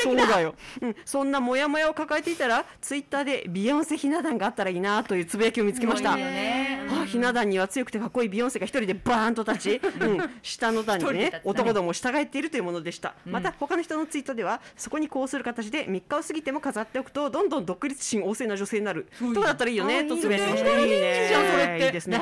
[0.01, 6.16] そうだよ、うん、そんなモヤモヤを抱えていたらツイッターでビヨンセひな壇があったらいいなというつぶやきを見つけました。
[6.16, 6.87] いいよね。
[6.90, 19.07] あひな壇には強くてかっこいいビヨンセが一人でバーンと立ち、うん、下の段にね男どもを従っているというものでした、また他の人のツイートではそこにこうする形で3日を過ぎても飾っておくとどんどん独立心旺盛な女性になる。
[19.20, 22.20] うとかだったらいいよねあとつぶやきましたいいねいいですね。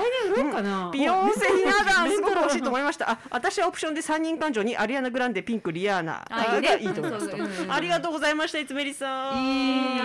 [0.93, 3.11] ビヨンセひな壇すごく欲しいと思いました。
[3.11, 7.39] あ、私はオプションで三人感情にアリアナグランデ、ピンク、リアーナがいいと思いますそう。
[7.39, 9.45] そううんうんありがとうございました、いつめりさん。
[9.45, 10.03] い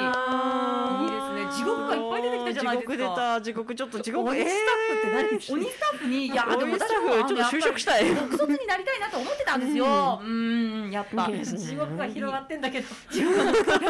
[1.08, 1.42] いですね。
[1.52, 2.94] 地獄がいっぱい出てきたじゃないですか。
[2.94, 4.30] 地獄出た、地獄ちょっと地獄。
[4.30, 4.54] 鬼スタッ
[4.96, 8.16] フって何です鬼スタッフにいやでも鬼スタッフちょっと就職したい。
[8.16, 10.22] 独卒になりたいなと思ってたんですよ。
[10.24, 10.92] うん。
[10.92, 11.30] やっぱ。
[11.32, 12.88] 地獄が広がってんだけど。
[12.88, 12.94] や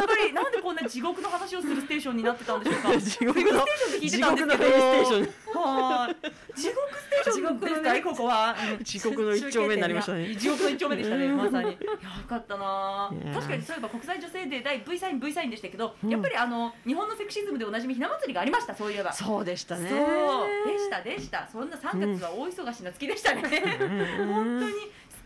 [0.01, 0.60] っぱりなんで
[0.91, 2.91] 地獄の話をするステーションになってたんでしょうか？
[2.99, 3.65] 地獄の
[3.99, 5.29] 地獄のフェイステーション。
[5.53, 6.15] はい
[6.55, 10.35] 地獄ステーションですかねここはうん地獄の一丁目になりましたね。
[10.35, 11.71] 地獄の一丁目でしたね、まさに。
[11.71, 11.77] よ
[12.27, 18.75] かったな 確かにそういえば国際女性デー第 V サイン V サインでしたけど、やっぱりあの日本のセクシズムでおなじみひな祭りがありました。
[18.75, 19.13] そういえば。
[19.13, 19.89] そうでしたね。
[19.89, 21.47] そうでしたでした。
[21.51, 23.41] そんな3月は大忙しな月でしたね。
[24.17, 24.73] 本当に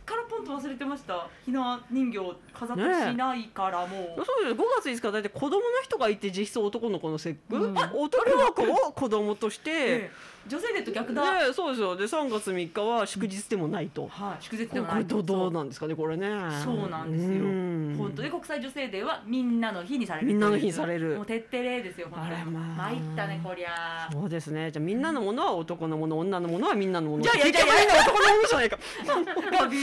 [0.05, 1.27] からぽんと忘れてました。
[1.45, 2.19] ひな人形
[2.53, 4.25] 飾ったりしないからもう。
[4.25, 7.73] そうです5月5日だって子供の日がいて実質男の子の節句、うん。
[7.73, 11.47] 男の子を子供として、ええ女性デーと逆だ。
[11.47, 11.95] ねそうですよ。
[11.95, 16.27] で3月3日は祝日でもないと、はい、祝日でもこれないどうどうなんですかねこれね。
[16.63, 17.29] そうなんですよ。
[17.29, 17.95] うん。
[17.97, 18.21] 本当。
[18.21, 21.15] で国際女性デーはみんなの日にされるみんなの日にされる。
[21.15, 22.51] もう徹底例ですよ本当に。
[22.51, 22.89] まあ。
[22.89, 24.09] 参ったねこりゃ。
[24.11, 24.71] そうですね。
[24.71, 27.23] じゃあみんなのものは男のもの女のものはみんなのもの。
[27.23, 28.77] いやいやいやいや男のものじゃないか。
[29.59, 29.77] ガビ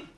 [0.00, 0.02] ー。
[0.02, 0.15] ン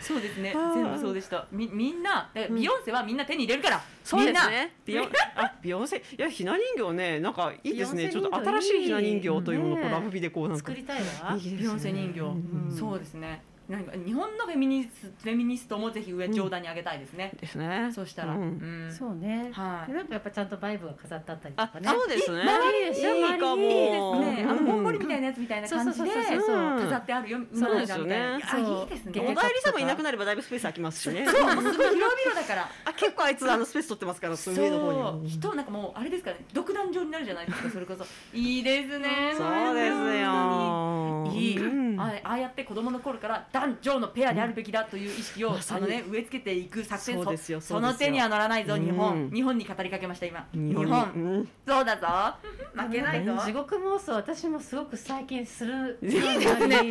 [0.00, 0.52] そうですね。
[0.52, 1.46] 全部そうでした。
[1.50, 4.50] みみんなビヨンセはみんな手に入れるから、そうですみんな。
[4.50, 5.10] ねビヨン。
[5.36, 5.96] あビヨンセ？
[5.96, 8.10] いやひな人形ねなんかいいですね。
[8.10, 10.66] ちょっと新しいひな人形というものをラブビでこうなんか。
[10.66, 11.36] 作りたいわ。
[11.36, 12.76] ビヨンセ人形、うん。
[12.76, 17.90] そうですねなんか日本のフェミニスフェミニストもぜひ上上段に上げたいですね、ですね。
[17.92, 18.88] そうしたら、ううん。
[18.88, 19.90] んそうね、はい。
[19.90, 21.88] でなんかやっぱちゃんとバイブが飾ってあったりとあかね。
[21.88, 22.42] そうですね。
[22.42, 23.14] 周りでしょ？
[23.14, 23.62] いいかも。
[23.62, 26.78] いいですね、あのうんぼんぼりみたいなやつみたいな感じでそうそうそうそうう。
[26.78, 28.16] ん飾ってあるよ、そうですよね。
[28.16, 29.12] あいいですね。
[29.20, 31.26] おだいり様いなくなればだいぶスペース空きますしね。
[31.26, 32.68] そうすごい広々だから。
[32.84, 35.22] あ結構あいつあのスペース取ってますから上の方そう。
[35.22, 36.44] に人なんかもうあれですからね。
[36.52, 38.06] 独壇場になるじゃないですかそれこそ。
[38.32, 45.84] いいですねそうですよいい、うんあああやって子供の頃から男女のペアであるべきだという意識を、まさに。
[45.84, 49.30] あのね植え付けていく作戦そうですよその手には乗らないぞ日本、うん。
[49.30, 50.46] 日本に語りかけました今。
[50.52, 50.86] 日日本。
[50.86, 51.48] 本うん。
[51.66, 52.06] そうだぞ。
[52.74, 53.36] 負けないぞ。
[53.44, 56.90] 地獄妄想私もすごく最近するいいですね。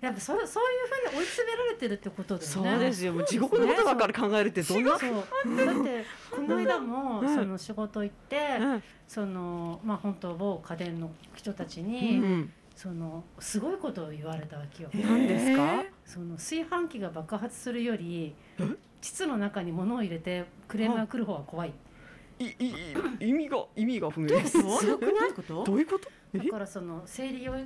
[0.00, 2.46] やっぱそそういうふうに追い詰められてるってことだよね。
[2.46, 3.12] そうですよ。
[3.12, 5.10] もう地獄のことばっかり考えるってどんなそう。
[5.10, 7.34] だってこの間もうん。
[7.34, 8.82] その仕事行って、うん。
[9.08, 14.90] そのまあ本当某家電の人たちうに、んそのすごいことを言われたわけよ。
[14.94, 15.82] 何ですか？
[16.04, 18.36] その炊飯器が爆発するより
[19.00, 21.72] 膣の中に物を入れてクレームが来る方が怖い。
[22.38, 22.74] いいい
[23.18, 24.28] 意味が意味が不明。
[24.28, 25.32] ですすごくない？
[25.32, 25.64] こと？
[25.64, 26.08] どういうこと？
[26.34, 26.38] え？
[26.38, 27.58] だからその生理用の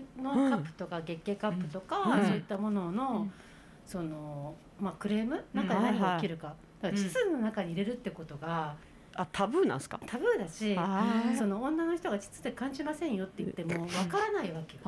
[0.49, 2.25] カップとか月経カップとか、うん。
[2.25, 3.33] そういったものの、うん。
[3.87, 5.45] そのまあクレーム？
[5.53, 8.77] 中で何が起きるか,、だから膣の中に入れるってことが
[9.15, 10.01] あタブーなんですか？
[10.07, 10.75] タブーだし。
[11.39, 14.81] その女の人が膣で感じませんよって言ってもわからないわけよ。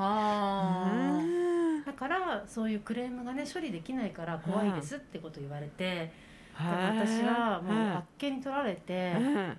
[1.85, 6.11] だからそういうクレームがね処理できないから怖いですってこと言われて
[6.59, 9.59] だから私はもううんあっけに取られてうん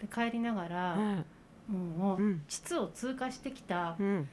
[0.00, 0.94] で帰りながら
[1.68, 2.42] うんもううん。
[2.48, 4.28] 膣を通過してきたうん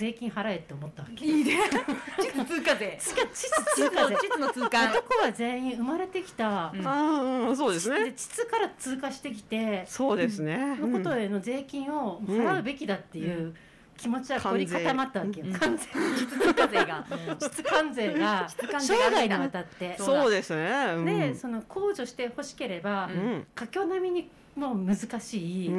[0.00, 1.26] 税金払えって思ったわけ。
[1.26, 1.58] いいね。
[2.34, 2.96] 膣通過税。
[2.98, 4.14] 膣通過税。
[4.16, 6.72] 膣の通過男は全員生まれてきた。
[6.74, 6.86] うん。
[6.86, 10.76] あーうんそうですでね膣から通過してきてそうですね。
[10.76, 13.54] のことへの税金を払うべきだっていう
[13.98, 15.46] 気持ちは凝り固まったわけよ。
[15.48, 17.06] 全に膣通過税が。
[17.38, 19.96] 膣関税が生関税が涯にわたって。
[19.98, 20.94] そうですね。
[20.96, 21.04] うん。
[21.04, 23.46] でその控除してほしければ、うん。
[23.54, 25.70] 佳境並みにもう難しい、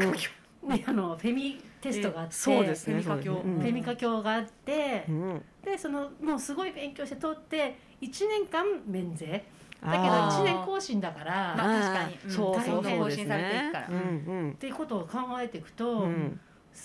[0.85, 3.41] あのフェミテストがあって、そうですねフェミカ教ね。
[3.43, 5.41] フェミカ教があってう、ん。
[5.63, 9.43] でそのもうすごい勉強して通って1年間免税。
[9.83, 12.17] だけどあー1年更新だから、まあ確かに。
[12.23, 12.31] うん。
[12.31, 13.87] そうそう更新されていくから。
[13.87, 14.51] ねうんうん。
[14.51, 16.39] っていうことを考えていくと、うん。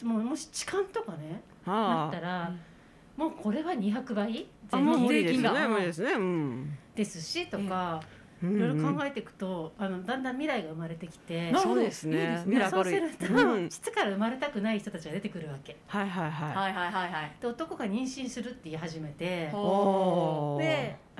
[0.05, 2.09] もうもし痴漢とかねなあ。
[2.09, 2.53] ったら、
[3.17, 4.33] もうこれは200倍？
[5.09, 5.69] 税金が。
[5.79, 6.13] ですね。
[6.13, 6.79] うん。
[6.95, 8.01] ですしとか、
[8.43, 12.43] いいろいろ考えていくとあのだんだん未来が生まれてきてそうですね。
[12.71, 13.69] そうすると、うん。
[13.71, 15.77] 膣から生まれたくない人たちが出てくるわけ。
[15.87, 16.73] はいはいはいはい。
[16.75, 19.53] はいはいはいで男が妊娠するって言い始めてであ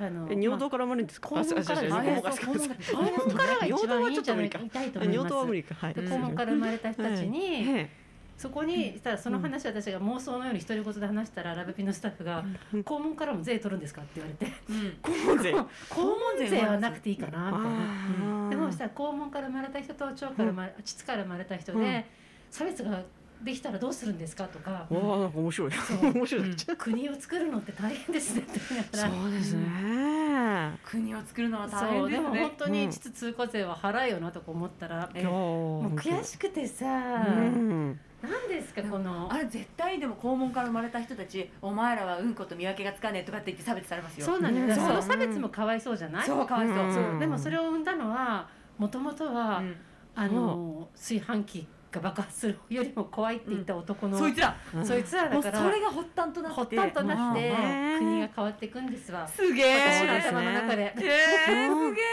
[0.09, 1.29] のえ尿道から生まれるんですか？
[1.29, 2.35] 肛門から肛門から
[2.75, 4.59] 肛門からが一番いいんじゃないか。
[4.59, 5.17] 痛いと思い。
[5.17, 5.75] は無理か。
[5.75, 5.93] はい。
[5.95, 7.89] で肛門から生まれた人たちに、え
[8.37, 14.53] そこにしたらその話を私が妄想のように独り言で話したらラブピのスタッフが「うん肛門からも税取るんですか?」って言われて。
[15.01, 15.53] 肛門税
[15.89, 18.49] 「肛門税はなくていいかな」みたいな。
[18.49, 22.03] でもそしたら肛門から生まれた人と腸から生まれ、膣から生まれた人で、うん。
[22.51, 23.01] 差別が
[23.41, 25.71] できたらどうするんですかとか、おーなんか面白い。
[26.13, 26.55] 面白い、うん。
[26.77, 28.59] 国を作るのって大変ですねって。
[28.59, 32.39] そうですね、国を作るのは大変ですね。
[32.39, 37.99] 本当に膣通過税は払えよなとか思ったら、えももう悔しくてさ、うん。
[38.21, 39.31] 何ですかこの。
[39.31, 44.25] あれ絶対でも肛門から生まれた人たちお前らはうんこと見分けがつかねえとかって言って差別されますよ。
[44.25, 44.75] そうなんだよ、うん。
[44.75, 46.93] その差別もかわいそうじゃない、そうかわいそう、うん。
[46.93, 49.75] そうでもそれを生んだのはもともとは、うん。
[50.15, 51.67] あの炊飯器
[51.97, 54.55] が爆発するよりも怖いって言った男の、そいつら。
[54.83, 55.63] そいつらもうだから。
[55.63, 57.53] それが発端となって発端となってう
[57.95, 59.27] ん国が変わっていくんですわ。
[59.27, 60.03] すげえ。
[60.03, 60.93] 私の頭の中で。
[60.95, 62.05] えー、すげえ。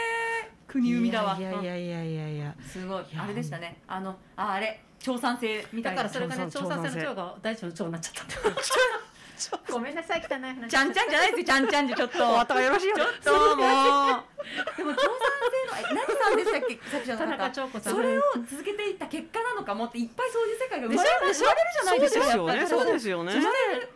[0.67, 1.37] 国生みだわ。
[1.37, 2.55] いやいやいやいやいや。
[2.61, 3.03] すごい。
[3.17, 3.81] あれでしたね。
[3.87, 4.81] あのああれ。
[4.99, 5.65] 調産性。
[5.71, 8.49] みたいなだからそれがね調調査査調査船の長が大腸の長になっちゃった
[9.71, 10.69] ごめんなさい汚い話。
[10.69, 12.29] ちゃんちゃんじゃないですよちゃんちゃんじゃちょっと。
[12.33, 13.67] お後がよろしいよちょっともう。
[14.77, 15.07] でも調査
[15.49, 21.45] 性のえ何さんでしたっけさっきの田中方長子さんそれを続けていった結果なのかもっていっぱいそういう世界が生まれるでしょ？
[21.45, 23.33] 生まれるじゃないですかそうですよねそうですよね。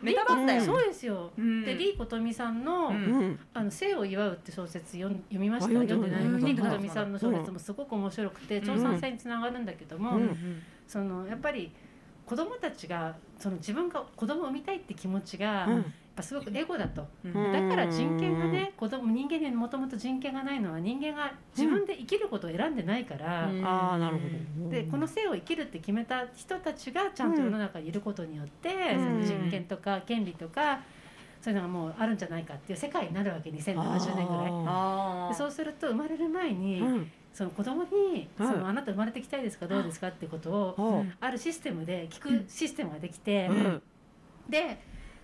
[0.02, 0.66] メタバースだよ、うん。
[0.66, 1.64] そうですよ、うん。
[1.64, 2.94] でリー・コトミさんの,、うん。
[2.94, 3.40] うん。
[3.54, 6.24] あの生を祝うって小説読ん読みましたあ読んで読んでない。
[6.24, 8.66] うんリー・コトミさんの小説もすごく面白くてうん。
[8.66, 10.62] 調査性につながるんだけども、うん。
[10.88, 11.72] そのやっぱり
[12.30, 15.74] 子供たちがその自分が子供を産みたいって気持ちが、うん。
[15.78, 17.32] やっぱすごくエゴだと、うん。
[17.32, 23.66] だから人権がね子供人間にもともと人権がないのは人間が自分で生きることを選んでないから、うん。
[23.66, 24.22] ああなるほ
[24.66, 24.70] ど。
[24.70, 29.24] でこの生を生きるって決めた人たちがちゃんと世の中にいることによって、うん。
[29.24, 30.82] その人権とか権利とか
[31.40, 35.34] そういうのがもうあるんじゃないかっていう世界になるわけ2070年ぐらい。
[35.34, 37.10] そうすると生まれる前に、うん
[37.40, 43.82] その子供に、うんそのあなた生まれてきたいですかどうですかってことを、あるシステムで聞くシステムができて、うん。
[44.46, 44.78] で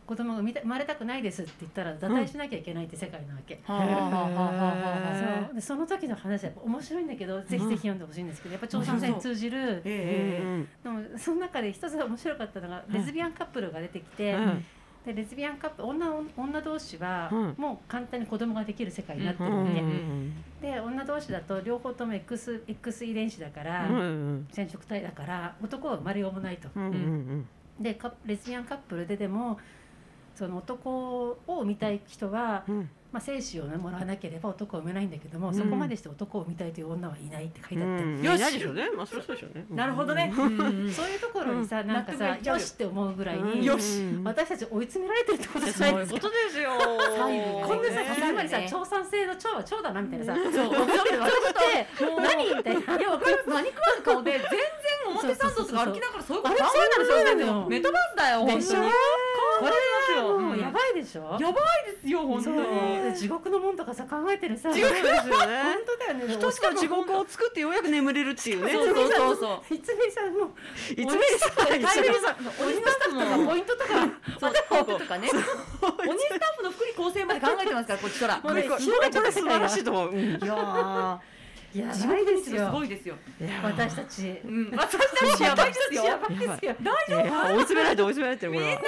[0.07, 3.61] 子供が産みた生まれたくないですって言ったら堕胎しなきゃいけないって世界なわけ。
[3.67, 3.75] そ
[5.53, 5.55] う。
[5.55, 14.65] でその時の話は面白いんだけど、ぜひぜひ読んでほしいんですけどやっぱ調査線に通じる、ええでもその中で一つ面白かったのがレズビアンカップルが出てきて、うん
[15.07, 16.05] でレズビアンカップル女
[16.37, 26.69] 女同士はうんもう簡単に子供ができる世界になってうるわけ、んで女同士だと両方とも X, X 遺伝子だから、うんうん染色体だから男は生まれようもないと。
[26.75, 27.49] うんうん
[27.81, 29.59] でカレズビアンカップルででも
[30.35, 35.55] その男を産みたい人は、うんまあ、精子を、ね、もらわなければ男は産めないんだけども、うん。
[35.55, 38.23] そこまでして男を産みたいという女はいないって書いてあって、うん。
[38.23, 38.39] よし。
[38.39, 38.91] いないでしょうね。
[38.97, 39.67] まあそりゃそうでしょうね。
[39.71, 42.37] なるほどね、そういうところにさ、なんかさよ。
[42.43, 43.63] よしって思うぐらいに、うん。
[43.65, 44.01] よし。
[44.03, 44.25] うん。
[44.25, 46.21] 私たち追い詰められてるってことじゃそうないいうですか。
[46.21, 46.71] ことですよ。
[47.67, 48.17] こんなさ、ね。
[48.17, 52.99] つまりさ、ね調査性の腸は腸だなみたいなさ、そうちょっと私ってもう何みたいな。
[52.99, 54.59] いやわかる何食わぬ顔で全然
[55.09, 60.39] 表参道とか歩きながらそういうこと考えてるそうなのよそうメタバースだよ本当にこれえますよ。
[60.39, 61.37] うやばいでしょ？
[61.41, 62.57] やばいですよ本当に。
[63.03, 65.23] で地獄のもんとかさ考えてるさ、地獄ですよね。
[65.27, 66.35] 本当だよね。
[66.35, 68.73] 一つの地獄を作ってようやく眠れるっていうね。
[68.73, 69.75] そうそうそうそう。
[69.75, 70.51] いつみさんも
[70.91, 72.37] いつめりさん。
[72.65, 73.89] 鬼スタッフもポイントとか
[74.39, 75.29] そうホープとかね。
[75.29, 78.41] 鬼スタッフの福利厚生まで考えてますからこっちから。
[78.41, 80.11] もうねこれ広がっちゃった素晴らしいと思う。
[80.13, 80.19] うん。
[80.19, 81.19] いやー。
[81.75, 82.67] や地ばいですすよ。
[82.67, 83.17] すごいですよ。
[83.63, 84.41] 私たち。
[84.45, 84.71] うん。
[84.73, 84.97] 私
[85.31, 86.05] たちやばいですよ。
[86.05, 86.75] やばいですよ。
[87.09, 88.81] いや追い詰められて追い詰められてるこれは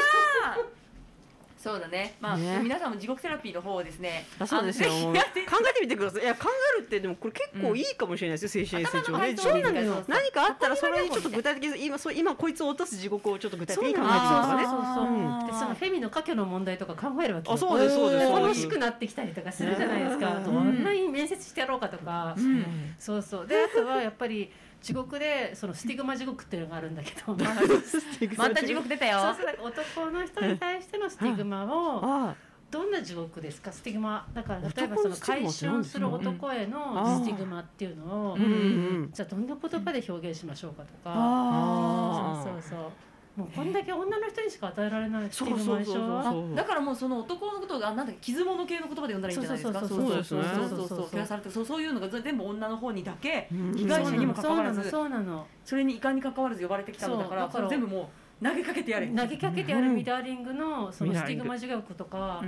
[1.59, 2.14] そうだね。
[2.21, 2.61] まあね。
[2.62, 4.90] 皆さんも地獄セラピーの方をですねあそうですよ。
[4.90, 6.23] 考えてみてください。
[6.23, 9.18] いや考えるってでもこれ結構いいかもしれないですよ精神衛生上ね。
[9.18, 15.05] 頭の自分配送で何かあったらそれにちょっと具体的に今そう今こいつを落とす地獄をちょっと具体的に考えてみそうるとかねそうそうそう。
[15.05, 15.11] う
[15.44, 15.47] ん。
[15.47, 18.27] でそのフェミの家居の問題とか考えるわけよあそうですそうです。
[18.27, 20.37] そうです楽しくなってきたりとかするじゃないですか。
[20.37, 20.44] うん。
[20.44, 22.35] どんなに面接してやろうかとか。
[22.37, 22.94] うん。
[22.99, 23.47] そうそう。
[23.47, 27.35] であとはやっぱり地獄でそのスティグマ地獄っていうのがあるんだけど
[28.37, 29.19] また地獄出たよ。
[29.61, 32.35] 男の人に対してのスティグマを あ
[32.71, 33.73] どんな地獄ですか？
[33.73, 34.27] スティグマ。
[34.35, 38.38] だから例えばその男のスティグマ回って何ですか春する男へのスティグマっていうのを
[39.11, 41.12] じゃあどんな言葉で表現しましょうかとか。
[41.14, 42.43] あ。
[42.45, 42.91] そうそうそう
[43.38, 45.79] もうこんだけ女の人にしか与えられないっていうの
[46.51, 49.79] でだからもうその男のことがなんだか傷物系の言葉で呼んだらいいんじゃないですか。
[49.81, 50.44] そうそうそうそう。
[50.68, 55.46] そうそうされてそうそういうのが全部女の方にだけ被害者にも関わらずそうなの。
[55.64, 58.07] それにいかに関わらず呼ばれてきたんだから全部もう
[58.42, 59.09] 投げかけてやれ。
[59.09, 62.42] 投げかけてあるミラーリングのそのスティグマ自虐とか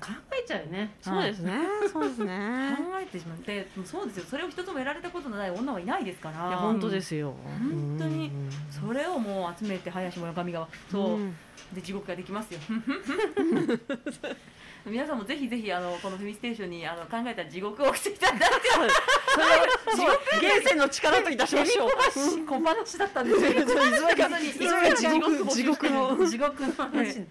[0.00, 0.94] 考えちゃうよね。
[1.00, 1.52] そうですね。
[1.92, 2.76] そうですね。
[2.76, 4.24] 考えてしまってそうですよ。
[4.28, 6.48] それを一つも得られたことのない女はいないですから。
[6.48, 7.34] いや本当ですよ。
[7.44, 8.28] 本当に。
[8.28, 8.50] うん。
[8.70, 11.36] それをもう集めて林村上川そう、ん。
[11.72, 12.60] で地獄ができますよ
[14.84, 18.46] 皆さんもぜひぜひあのこの「フェミステーション」にあの考えた地獄をしていただいて
[19.32, 19.38] そ
[20.00, 20.18] れをそう
[20.60, 21.90] 現世の力といたしましょう
[22.46, 23.52] 小話だったんですよ
[24.96, 27.24] 地獄地獄の地獄の話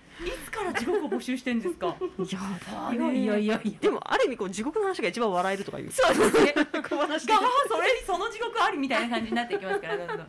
[0.45, 6.53] つから地獄を募集してんですかいやいやいやいやいやでもある意味こう地獄の話が一番笑えるとかいうそうですね
[6.89, 10.25] 小話でがそれその地獄ありみたいな感じになっていきますからどんどんいい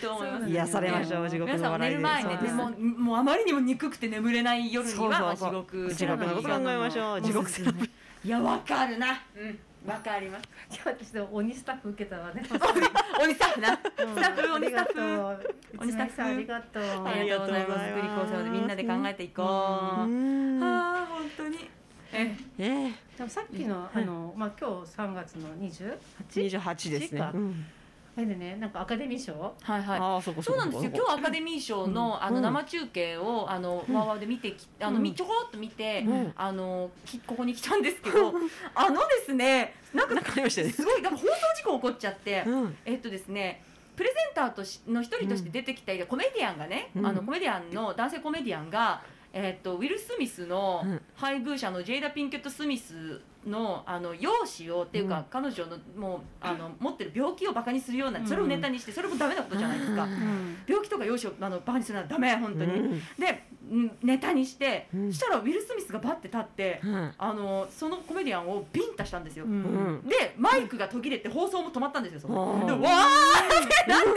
[0.00, 7.22] と思います癒されましょう地獄の笑いで寝る前ねでももうあまりにも憎くて眠れない夜にはまあ地獄地獄のこと考えましょう。
[7.22, 7.90] 地獄セラピー。
[8.24, 9.22] いやわかるな。
[9.36, 9.58] うん。
[9.88, 10.48] わかります。
[10.70, 12.42] 今日私でも鬼スタッフ受けたわね。
[13.22, 13.68] 鬼スタッフな。
[13.68, 14.92] スタッフ鬼スタッフ。
[14.92, 17.90] フ鬼スタッフありがとうありがとうございます。
[17.90, 19.46] 福利厚生でみんなで考えていこう。
[19.46, 20.62] あうん。
[20.62, 21.70] あ本当に。
[22.12, 22.92] ええ。
[23.16, 25.92] でもさっきのあのまあ今日3月の 28?
[25.92, 27.20] え28ですね。
[27.20, 27.30] か。
[27.34, 27.66] うん
[28.18, 28.56] あれでね。
[28.56, 29.32] なんかアカデミー賞？
[29.38, 29.98] はいはい。
[30.00, 30.90] ああそこそうなんですよ。
[30.92, 32.42] 今日アカデミー賞のあのうん。
[32.42, 36.32] 生中継をあのうんワーワーで見てきあのうんみちょこっと見てうん。
[36.36, 38.32] あのきここに来たんですけど
[38.74, 40.70] あのですねなんかなんかありましたね。
[40.70, 42.76] すごいなんか放送事故起こっちゃってうん。
[42.84, 43.62] えっとですね
[43.94, 47.06] プレゼンターとしの一人として出てきたコメディアンがね、うん。
[47.06, 51.00] あのコメディアンの男性コメディアンが、えっとウィル・スミスのうん。
[51.14, 55.24] 配偶者のジェイダ・ピンケット・スミスのあの容姿をっていうか、うん。
[55.30, 60.06] 彼女のもうあの持ってる病気をバカにするようなそれをネタにしてそれもダメなことじゃないですか、
[60.66, 62.90] 病気とか容姿をあのバカにするのはダメ本当に、うん。
[62.90, 63.00] でうん
[64.02, 65.12] ネタにして、うん。
[65.12, 69.44] そしたらウィル・スミスがバッて立って、うんあのそのコメディアンをビンタしたんですよ、
[70.06, 72.58] でマイクが途切れて放送も止まったんですよそこ。
[72.60, 72.66] うん。
[72.66, 74.08] でわーってなって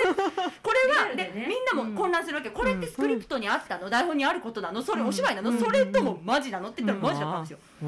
[0.63, 3.89] これはでみんなも混乱するわけこれってスクリプトにあったの？
[3.89, 4.81] 台本にあることなの？
[4.81, 5.51] それお芝居なの？
[5.59, 6.69] それともマジなの？
[6.69, 7.59] って言ったらマジだったんですよ。
[7.83, 7.85] う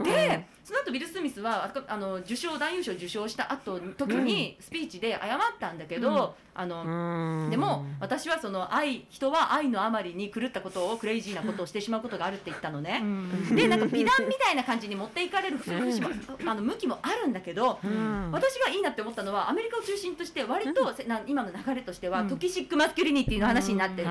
[0.00, 0.02] ん。
[0.02, 7.50] でその後ウィル・スミスはああの受賞男優賞受賞した後の時にスピーチで謝ったんだけど、あのうん。
[7.50, 13.02] でも私はその愛人は愛のあまりに狂ったことをクレイジーなことをしてしまうことがあるって言ったのね。
[13.52, 16.12] でなんか美談みたいな感じに持っていかれる節々も
[16.46, 18.30] あの向きもあるんだけど、うん。
[18.30, 22.28] 私がいいなって思ったのはアメリカを中心として割とせな今の流れとしてはうん。
[22.28, 24.08] toxic masculinity の話になってる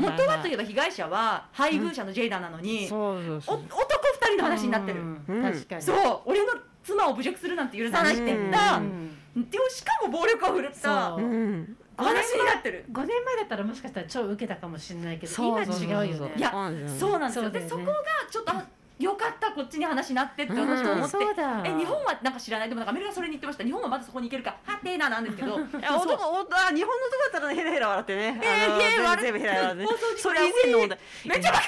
[0.00, 5.42] 元はといえば被害者は配偶者のジェイダなのに、男二人の話になってる、うん。
[5.42, 5.82] 確かに。
[5.82, 9.16] そう俺の妻を侮辱するなんて許さないって言った、うん。
[9.36, 12.84] でもしかも暴力を振るった話になってる。
[12.92, 16.32] 5年前だったらもしかしたら超受けたかもしれないけど今そうそうそう違うよね。
[16.36, 16.50] いや
[16.98, 17.50] そうなんですよ。
[17.50, 17.60] ね。
[17.60, 17.94] でそこが
[18.30, 18.64] ちょっとあ
[18.96, 21.62] よかったこっちに話になってって私も思って、そうだ。
[21.64, 22.68] え日本はなんか知らない？
[22.68, 23.64] でもなんかアメリカはそれに言ってました。
[23.64, 24.56] 日本はまだそこに行けるか。
[24.64, 25.54] はてななんですけど。
[25.58, 26.30] 男おあ日本の男
[26.72, 28.40] だったらねヘラヘラ笑ってね。
[28.40, 30.98] えーヘラ笑ってそれ以前の問題。
[31.24, 31.64] めっちゃバカ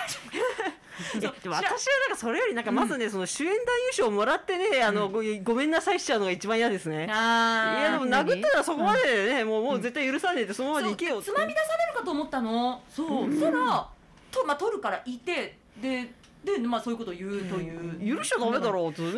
[1.20, 7.06] でも私はなんかそれよりなんかまずね、その主演男優賞をもらってねあの、ごごめんなさいしちゃうのが一番嫌ですね。
[7.06, 12.82] いやでも殴ったらそこまでね、もうもう絶対許さねえってそのままでいけよつまみ出されるかと思ったの。
[12.88, 13.88] そう、そしたら
[14.30, 16.10] と、まあ、取るからいてで
[16.46, 19.10] で、まあ、そういうことを言うという、許しちゃダメだろうってね。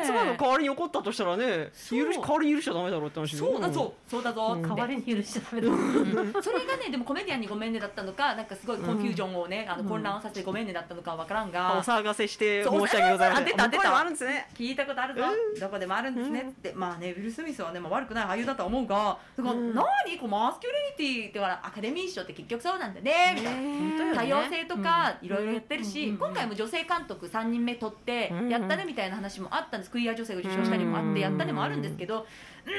[0.00, 0.04] え。
[0.04, 4.10] 妻の代わりに怒ったとしたらね許し代わりに許しちゃダメだろうって話そうだそう。
[4.10, 6.42] そうだぞ代わりに許しちゃダメだうん。
[6.42, 13.98] それがねでもコメディアンにごめんねだったのかなんかすごいコンフュージョンをね、あの混乱をさせてごめんねだったのかわからんおが、騒がせして申し訳ございませんあ出た出た。
[13.98, 14.48] あるんですね。
[14.54, 15.22] 聞いたことあるぞ、
[15.60, 19.74] どこでもあるんですねって、まあねウィル・スミスはね、まあ、悪くない俳優だとは思うがだから、うん。
[19.74, 19.84] 何
[20.18, 23.36] こうマスキュリニティってアカデミー賞って結局そうなんだね。
[23.36, 26.16] みた多様性とかいろいろやってるし、うん。
[26.18, 29.90] 今回も女性監督3人目取ってうんやったねみたいな話もあったんです。
[29.90, 32.70] クイア女性が受賞したりもあってやったねもあるんですけどう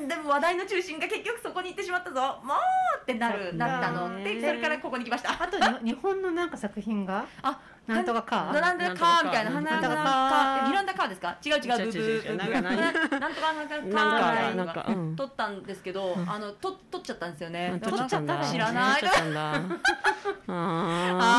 [0.00, 2.20] ーんでも話題の中心が結局そこに行ってしまったぞ。
[2.44, 2.56] もう
[3.02, 4.22] ってなるなったの。
[4.22, 5.32] でそれからここに来ました。
[5.32, 7.24] あとに日本のなんか作品が？
[7.42, 8.52] あなんとかか？
[8.52, 11.36] なんとかカーみたいななん花がとかカーミランダカーですか？
[11.44, 12.30] 違う違うブーブー。
[12.30, 12.44] ブな。
[12.48, 14.04] んとかなんとかカーみたいな
[14.44, 15.16] なんのがかうん。
[15.16, 17.78] 取ったんですけどあのと取っちゃったんですよね。
[17.82, 19.00] 取っちゃった知らない。
[19.00, 19.52] 取っちゃったんだ。
[20.48, 21.37] あ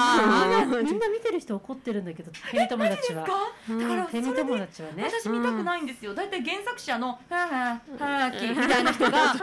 [0.84, 3.32] みんな見てる人怒ってるんだけどフェミ友達はか？
[3.70, 6.14] だからフェミ友達はね私見たくないんですよ。
[6.14, 9.34] だいたい原作者のはあはあはあきみたいな人が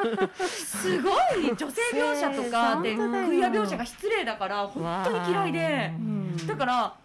[0.46, 1.14] すごい
[1.56, 6.02] 女性描写とかでクイア描写が失礼だから本当に嫌いでう。
[6.02, 6.96] んだから「は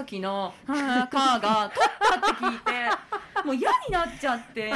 [0.00, 4.72] あきのはあか」が「取った」って聞いてもう嫌になっちゃって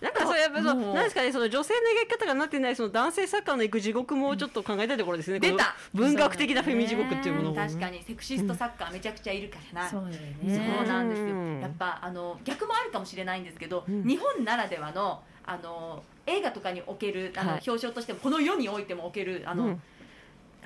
[0.00, 5.40] なんかそうやっぱそうなんですかねその女性の描き方がなってないその男性作家の行く地獄もちょっと考えたいところですね。
[5.40, 5.74] 出た。
[5.94, 7.42] 文学的なフェミ地獄っていうも。
[7.44, 7.54] のを。
[7.54, 11.26] 確かにセクシストサッカーめちゃくちゃいるからな、そうなんですよ。
[11.28, 11.60] うん。
[11.60, 14.04] やっぱあの逆もあるかもしれないんですけど、うん。
[14.06, 17.62] 日本ならではのあの映画とかにおけるあの、はい。
[17.66, 19.70] 表彰としてもこの世においてもおけるあの、うん。
[19.70, 19.78] は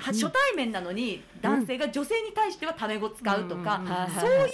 [0.07, 4.51] 初対面なのに男性が女性に対してはタメ語使うとか、そういう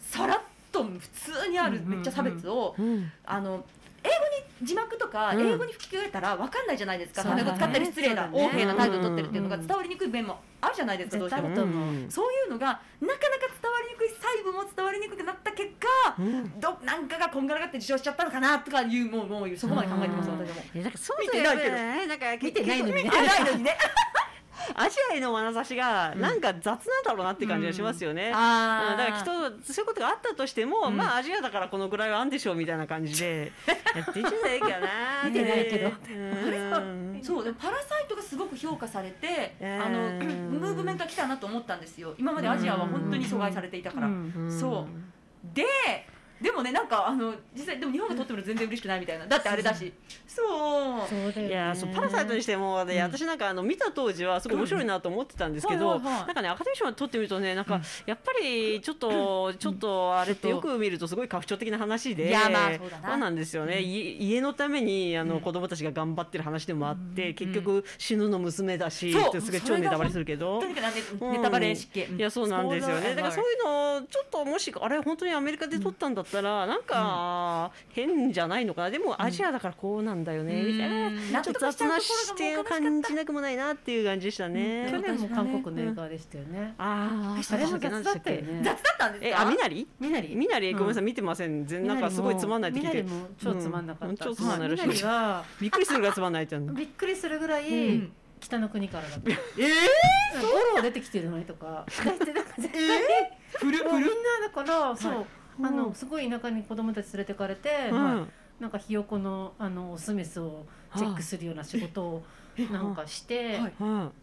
[0.00, 3.10] さらっと普通にあるうんめっちゃ差別を、うん。
[3.24, 3.64] あの
[4.08, 4.24] 英語
[4.62, 5.46] に字幕とかうん。
[5.52, 8.42] 英語に吹き替えたら分かんないじゃないですか、タメ語使ったり失礼だ、そうだね。
[8.44, 9.66] 横柄な態度取ってるっていうのがうん。
[9.66, 11.48] 伝わりにくい面もあるじゃないですかどうしても。
[12.10, 15.86] そういうのがなかなか伝わりにくい細部も伝わりにくくなった結果
[16.18, 16.60] うん。
[16.60, 20.82] どなんかがこんがらがって受賞しちゃったのかなとかいうもうもうそこまで考えてますうん私も。
[20.82, 20.92] なん。
[20.92, 21.76] かそう見てないけど。
[22.42, 23.76] 見てないのにね。
[24.74, 28.32] アジアへの眼差しがなんか雑なんだろうなって感じがしますよね。
[28.34, 28.98] あうん。
[28.98, 30.96] だからきっとそういうことがあったとしても、うん。
[30.96, 34.88] まあアジアだからこのぐらいはあんでしょうみたいな感じで やってないかな
[35.24, 35.92] 見てないけど。
[36.10, 37.20] うん。
[37.22, 39.82] そうでもパラサイトがすごく評価されて、うん。
[39.82, 39.98] あの
[40.50, 42.14] ムーブメントが来たなと思ったんですよ。
[42.18, 44.32] 今までアジアは本当に阻害されていたから、うん。
[44.36, 44.60] うん。
[44.60, 45.54] そう。
[45.54, 45.64] で
[46.40, 49.26] でもねなんかあの実際でも日本が取っても全然嬉しくないみたいな。
[49.26, 49.92] だってあれだし。
[50.26, 51.08] そう。
[51.08, 51.48] そうだよね。
[51.48, 53.02] いやそうパラサイトにしても、ねうん。
[53.02, 56.26] 私なんかあの見た当時はすごい面白いなと思ってたんですけど、うんはいはいはい。
[56.26, 63.16] なんかねアカデミー賞を取ってみるとねなんかやっぱりちょっと、ちょっとあれってよく見るとすごい家父長的な話でいやまあそうだな。
[63.16, 65.40] なんですよね、い家のためにあの、うん。
[65.40, 67.34] 子供たちが頑張ってる話でもあって、うん。
[67.34, 69.28] 結局死ぬの娘だし、そう。
[69.28, 70.62] ってすごい超ネタバレするけど。
[70.62, 73.14] ネタバレ失敬、いやそうなんですよね。
[73.16, 78.90] だからそうういうのをちょっともしあれ本当にアメリカで撮ったんだったら、なんか変じゃないのかな。
[78.90, 81.10] でもアジアだからこうなんだよね、みたいな。
[81.10, 84.88] 納ちょっと雑な視点を感じなくもないなっていう感じでしたね。
[84.90, 86.74] 去年も韓国の映画でしたよね。
[86.78, 88.60] ああ、あれも雑だったよね。
[88.62, 89.28] 雑だったんですか？
[89.28, 89.88] え、あ、みなり？
[89.98, 90.36] みなり。
[90.36, 91.66] みなり、ごめんなさい、見てません。
[91.66, 92.80] 全なんかすごいつまんないって。
[92.80, 93.22] 聞いてみなり。
[93.22, 94.08] も超つまんなかった。
[94.08, 94.16] うん。
[94.16, 95.62] 超つまんないらしい。
[95.62, 96.74] びっくりするぐらいつまんないって言うの。
[96.78, 98.12] びっくりするぐらい、うん。
[98.40, 99.30] 北の国からだった。
[99.30, 99.34] え
[100.40, 101.84] ゴロ出てきてるのにとか。
[101.90, 102.28] 絶対。
[103.58, 104.10] フルもうみんな
[104.46, 105.24] だからそう、はい
[105.62, 108.28] あのすごい田舎に子供たち連れてかれて、うん
[108.60, 112.22] なんかひよこのあのオスメスをチェックするような仕事を
[112.72, 113.60] なんかして。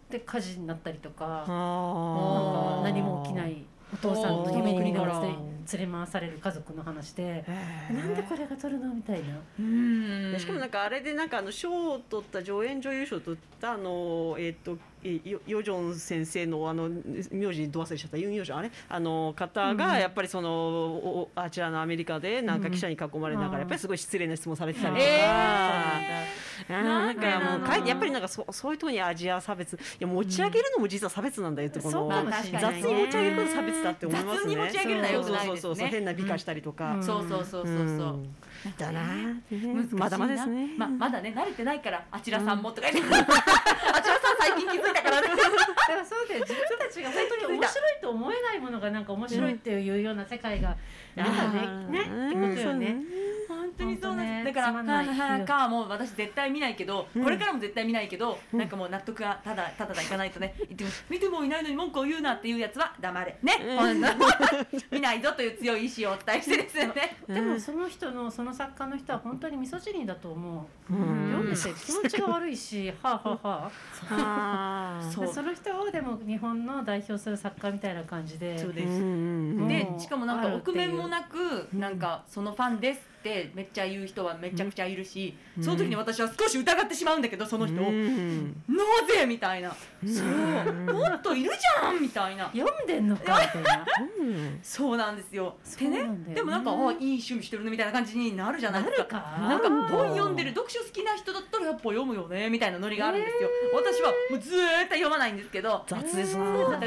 [0.10, 2.76] で火事になったりとか、あなんあ。
[2.80, 3.64] か何も起きない
[3.94, 7.46] お父さんの夢に連れ回される家族の話で、
[7.92, 9.40] なんでこれが撮るのみたいな。
[9.60, 14.78] うんでしかもなんかあれでなんかあの賞を取った助演女優賞を取ったあのえっ、とえ
[15.24, 16.90] ヨヨジョン先生のあの
[17.32, 25.06] 名字ど忘れしちゃったユンヨジョンあれあの方がやっぱりそのおあちらのアメリカでなんか記者に囲まれながらやっぱりすごい失礼な質問されてたりとか。
[25.08, 34.56] えあーなんかもうかいやっぱりなんかそそういうとこにアジア差別いや持ち上げるのも実は差別なんだよってこのそうないね雑に持ち上げること差別だって思いますね。
[34.56, 36.96] 雑に持ち上げるのは良くないですねそうそうそうそう変な美化したりとか。
[36.96, 38.36] うんそうそうそうそうそう、ん
[38.78, 40.70] だな、難しいなまだまだですね。
[40.78, 44.15] ままだね慣れてないからあちらさんもとか言って、あちらさん
[44.46, 45.28] 最近気づいたからね。
[46.08, 50.78] そうで自分たちが本当に面白いと思えないものがなんか面白いっていうような世界が
[51.16, 53.26] なんかねねってことよね。
[53.48, 54.44] 本当にそうなんです、ね。
[54.46, 57.24] だからはいはいはいかもう私絶対見ないけど、うん。
[57.24, 60.56] これからも絶対見ないけど、なんかもう納得がただただだいかないとね。
[61.10, 63.38] 見てもいないのに文句を言うなっていうやつは黙れ。
[63.42, 64.02] ね、うん。
[64.92, 67.18] 見ないぞという強い意志をお伝えしてですよね。
[67.28, 70.94] でもその人のその作家の人は本当にミソジニーだと思う。
[70.94, 71.32] うん。
[71.32, 75.02] 読んでて気持ちが悪いし、はあはあはあ。
[75.12, 75.28] そう。
[75.28, 78.58] でその人をでも日本の代表する作家みたいな感じで。
[78.58, 78.88] そうです。
[78.88, 78.94] うん。
[78.94, 80.78] うんうんでうんしかもなんかあるっていう。
[80.78, 85.64] 臆面ももなくなんかそのファンですってめっちゃ言う人はめちゃくちゃいるし、うん。
[85.64, 88.62] その時に私は少し疑ってしまうんだけどその人を、うん。
[88.68, 90.94] なぜみたいな、そう。
[90.94, 92.52] もっといるじゃんみたいな。
[92.54, 93.86] 読んでんのかみたいな。
[94.20, 94.60] うん。
[94.62, 95.56] そうなんですよ。
[95.80, 96.04] でね。
[96.04, 99.38] ねでもなんかあいい趣味してるねみたいな感じになるじゃないですか。
[99.40, 99.70] なるか。
[99.70, 105.84] なんか本読んでる読書好きな人だったらやっぱ読むよねみたいなノリがあるんですよ、私はもうずーっと読まないんですけど。
[105.88, 106.70] 雑ですな。
[106.70, 106.80] 雑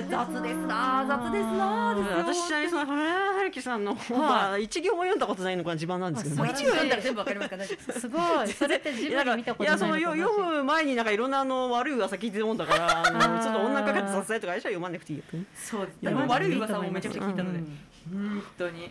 [0.43, 1.05] ですな。
[1.09, 7.57] 雑ですなですよ私ちなみにその原春樹さんの本は一行も読んだことないのが自慢なんですもう一行読んだら全部わかりますか？
[7.57, 8.09] らねす。
[8.09, 8.49] ごい。
[8.53, 13.03] それって自いや分で見たこといやそのないのよかもしれない読む前になんかいろんなあの悪い噂聞いてるもんだから
[13.43, 15.25] ちょっと女かかってさせたいとかあれじゃ読まなくていいよ。
[15.55, 17.67] そうでも悪い噂もめちゃくちゃ聞いたので、うん。
[18.31, 18.91] 本当に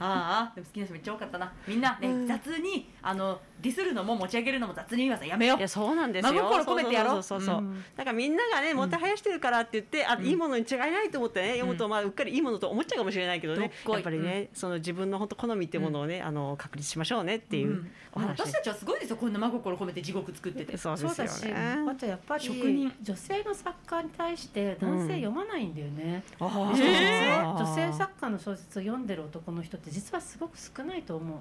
[0.00, 1.52] ああでも好きな人めっちゃ多かったな。
[1.66, 2.26] みんなね、うん。
[2.28, 5.58] 雑にあのディスるのも持ち上げるのも雑に言わせやめよう。
[5.58, 6.32] いやそうなんですよ。
[6.32, 7.54] 真心込めてやろうそうそうそう。
[7.56, 13.72] そううんなんかみんながねもてはやしてるからって言って、あいいものに違いないと思ってね読むとまあうっかりいいものと思っちゃうかもしれないけどね。
[13.88, 17.90] やっぱりね、その自分の本当好みっていうものをね、あの確立しましょうねっていううん。
[18.12, 20.76] お話私たちはすごいですよこんな真心込めて地獄作ってて。
[20.76, 21.76] そうですよね。
[21.88, 26.22] あとやっぱり職人女性の作家に対して男性読まないんだよね。
[26.38, 31.40] 女性作家の小説を読んでる男の人ってって実はすごく少ないと思う。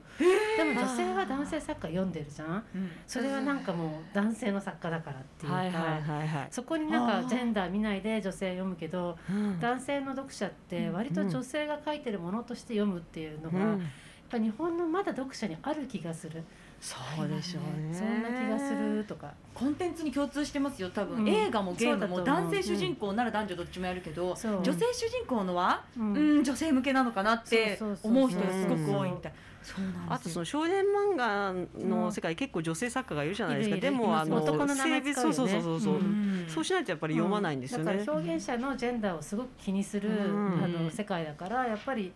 [0.57, 2.63] でも女性は男性作家読んでるじゃん。
[3.05, 6.47] それはなんかもう男性の作家だからっていうか、はいはいはいはい。
[6.51, 9.59] そこになんかジェンダー見ないで女性読むけどうん。
[9.59, 13.87] 男性の読者って割と女性が書いてるものとして読むっていうのが、やっうん
[14.29, 16.43] ぱ日本のまだ読者にある気がする、
[16.79, 17.93] そうでしょうね。
[17.93, 19.33] そんな気がするとか。
[19.53, 21.27] コンテンツに共通してますよ多分、うん。
[21.27, 24.63] 映画もゲームも男性主人公なら男女どっちもやるけど、そう。
[24.63, 29.33] 女性主人公のは、ううんん、女性向けなのかなって思う人がすごく多いみたい。
[29.63, 31.53] そうなんあとその少年漫画
[31.85, 33.75] の世界結構女性作家がいるじゃないですか。
[33.75, 33.97] いるいる。
[33.97, 34.49] でもあのいます。
[34.49, 35.35] 男の名前性別使うよね。
[35.35, 35.93] そうそうそうそうそう。
[35.95, 36.45] うん。
[36.47, 37.85] そうしないとやっぱり読まないんですよね。
[37.85, 40.63] だから表現者のジェンダーをすごく気にする、うん。
[40.63, 42.13] あの世界だからやっぱり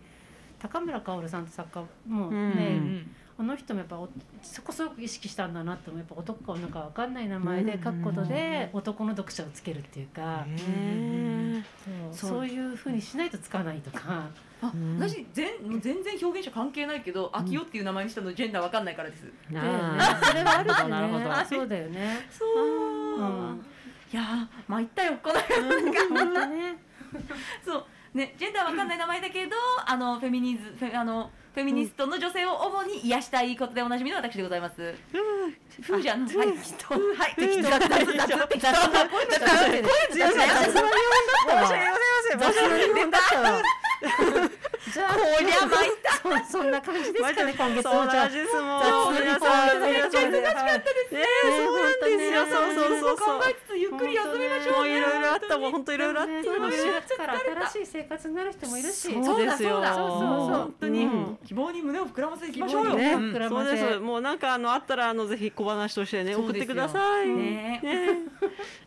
[0.60, 4.08] 高村薫さんって作家もうんね、うんあの人もやっぱお
[4.42, 11.62] そこすごく意識したんだなってやっぱ男か女か分かんない名前で書くことで男の読者をつけるっていうか、へ
[12.12, 12.46] そう。
[12.46, 14.28] いうふうにしないとつかないとか。
[14.60, 14.98] あうん。
[14.98, 19.24] 私全全然表現者関係ないけど「秋代」っていう名前にしたのジェンダーわかんないからです。
[19.48, 19.58] それ
[20.44, 22.26] はあるしなるほどねそうだよね。
[22.30, 23.64] そう、うん。
[24.12, 25.40] いやー参ったよこの世
[27.64, 27.84] そう
[28.14, 29.56] ねジェンダーわかんない名前だけど
[29.86, 34.94] あのフェミニズフェあのフェミニストの女性を主に癒したいことでおなじみの私でございます。
[35.82, 36.26] ふーじゃん。
[36.26, 36.36] はい。
[36.36, 37.34] はい。
[37.36, 37.70] 適当。
[37.70, 39.84] 雑雑雑適当な声の雑で。
[40.12, 40.48] すいません。
[40.48, 41.68] 雑な日本だったわ。
[41.68, 41.74] す
[42.32, 42.52] いません。
[42.54, 43.62] 雑な日本だったわ
[44.92, 46.12] じゃあこりゃ参った。
[46.44, 49.82] そそんな感じですかね今月そうもじゃあなんですもう雑皆なさん皆さん。
[49.82, 52.46] ねめっちゃ忙しかったですねそうなんですよ。
[52.46, 53.38] そうそうそうそう。
[53.38, 54.76] 考えつつゆっくり休みましょう。
[54.76, 55.58] もういろいろあった。
[55.58, 57.38] もん本当いろいろあったね、の4月から
[57.70, 59.24] 新しい生活になる人もいるし。
[59.24, 61.04] そうですよ本当に。
[61.04, 61.38] うん。
[61.46, 62.90] 希望に胸を膨らませていきましょうよ。
[63.48, 63.98] そうです。
[64.00, 67.28] もうなんかあのあったらあのぜひ小話としてね送ってください。
[67.28, 67.80] ね。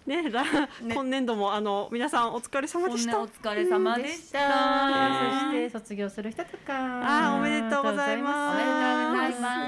[0.05, 0.32] ね。
[0.93, 3.20] 今年度もあの皆さんお疲れ様でした。
[3.20, 5.05] お疲れ様でした。
[5.06, 6.74] そして卒業する人とか。
[6.74, 8.56] あーおめでとうございます。
[8.56, 9.68] おめでとうございま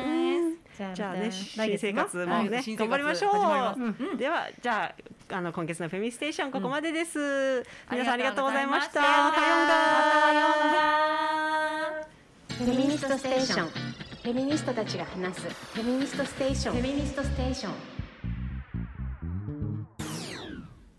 [0.94, 0.96] す。
[0.96, 4.18] じゃあね新生活もね頑張りましょう。
[4.18, 4.94] ではじゃ
[5.30, 7.64] ああの今月のフェミステーションここまでです。
[7.92, 8.68] 皆さんありがとうござい。
[8.68, 9.02] ました。
[12.50, 13.68] フェミニストステーション。
[13.70, 16.76] フェミニストたちが話すフェミニストステーション。
[16.76, 17.97] フェミニストステーション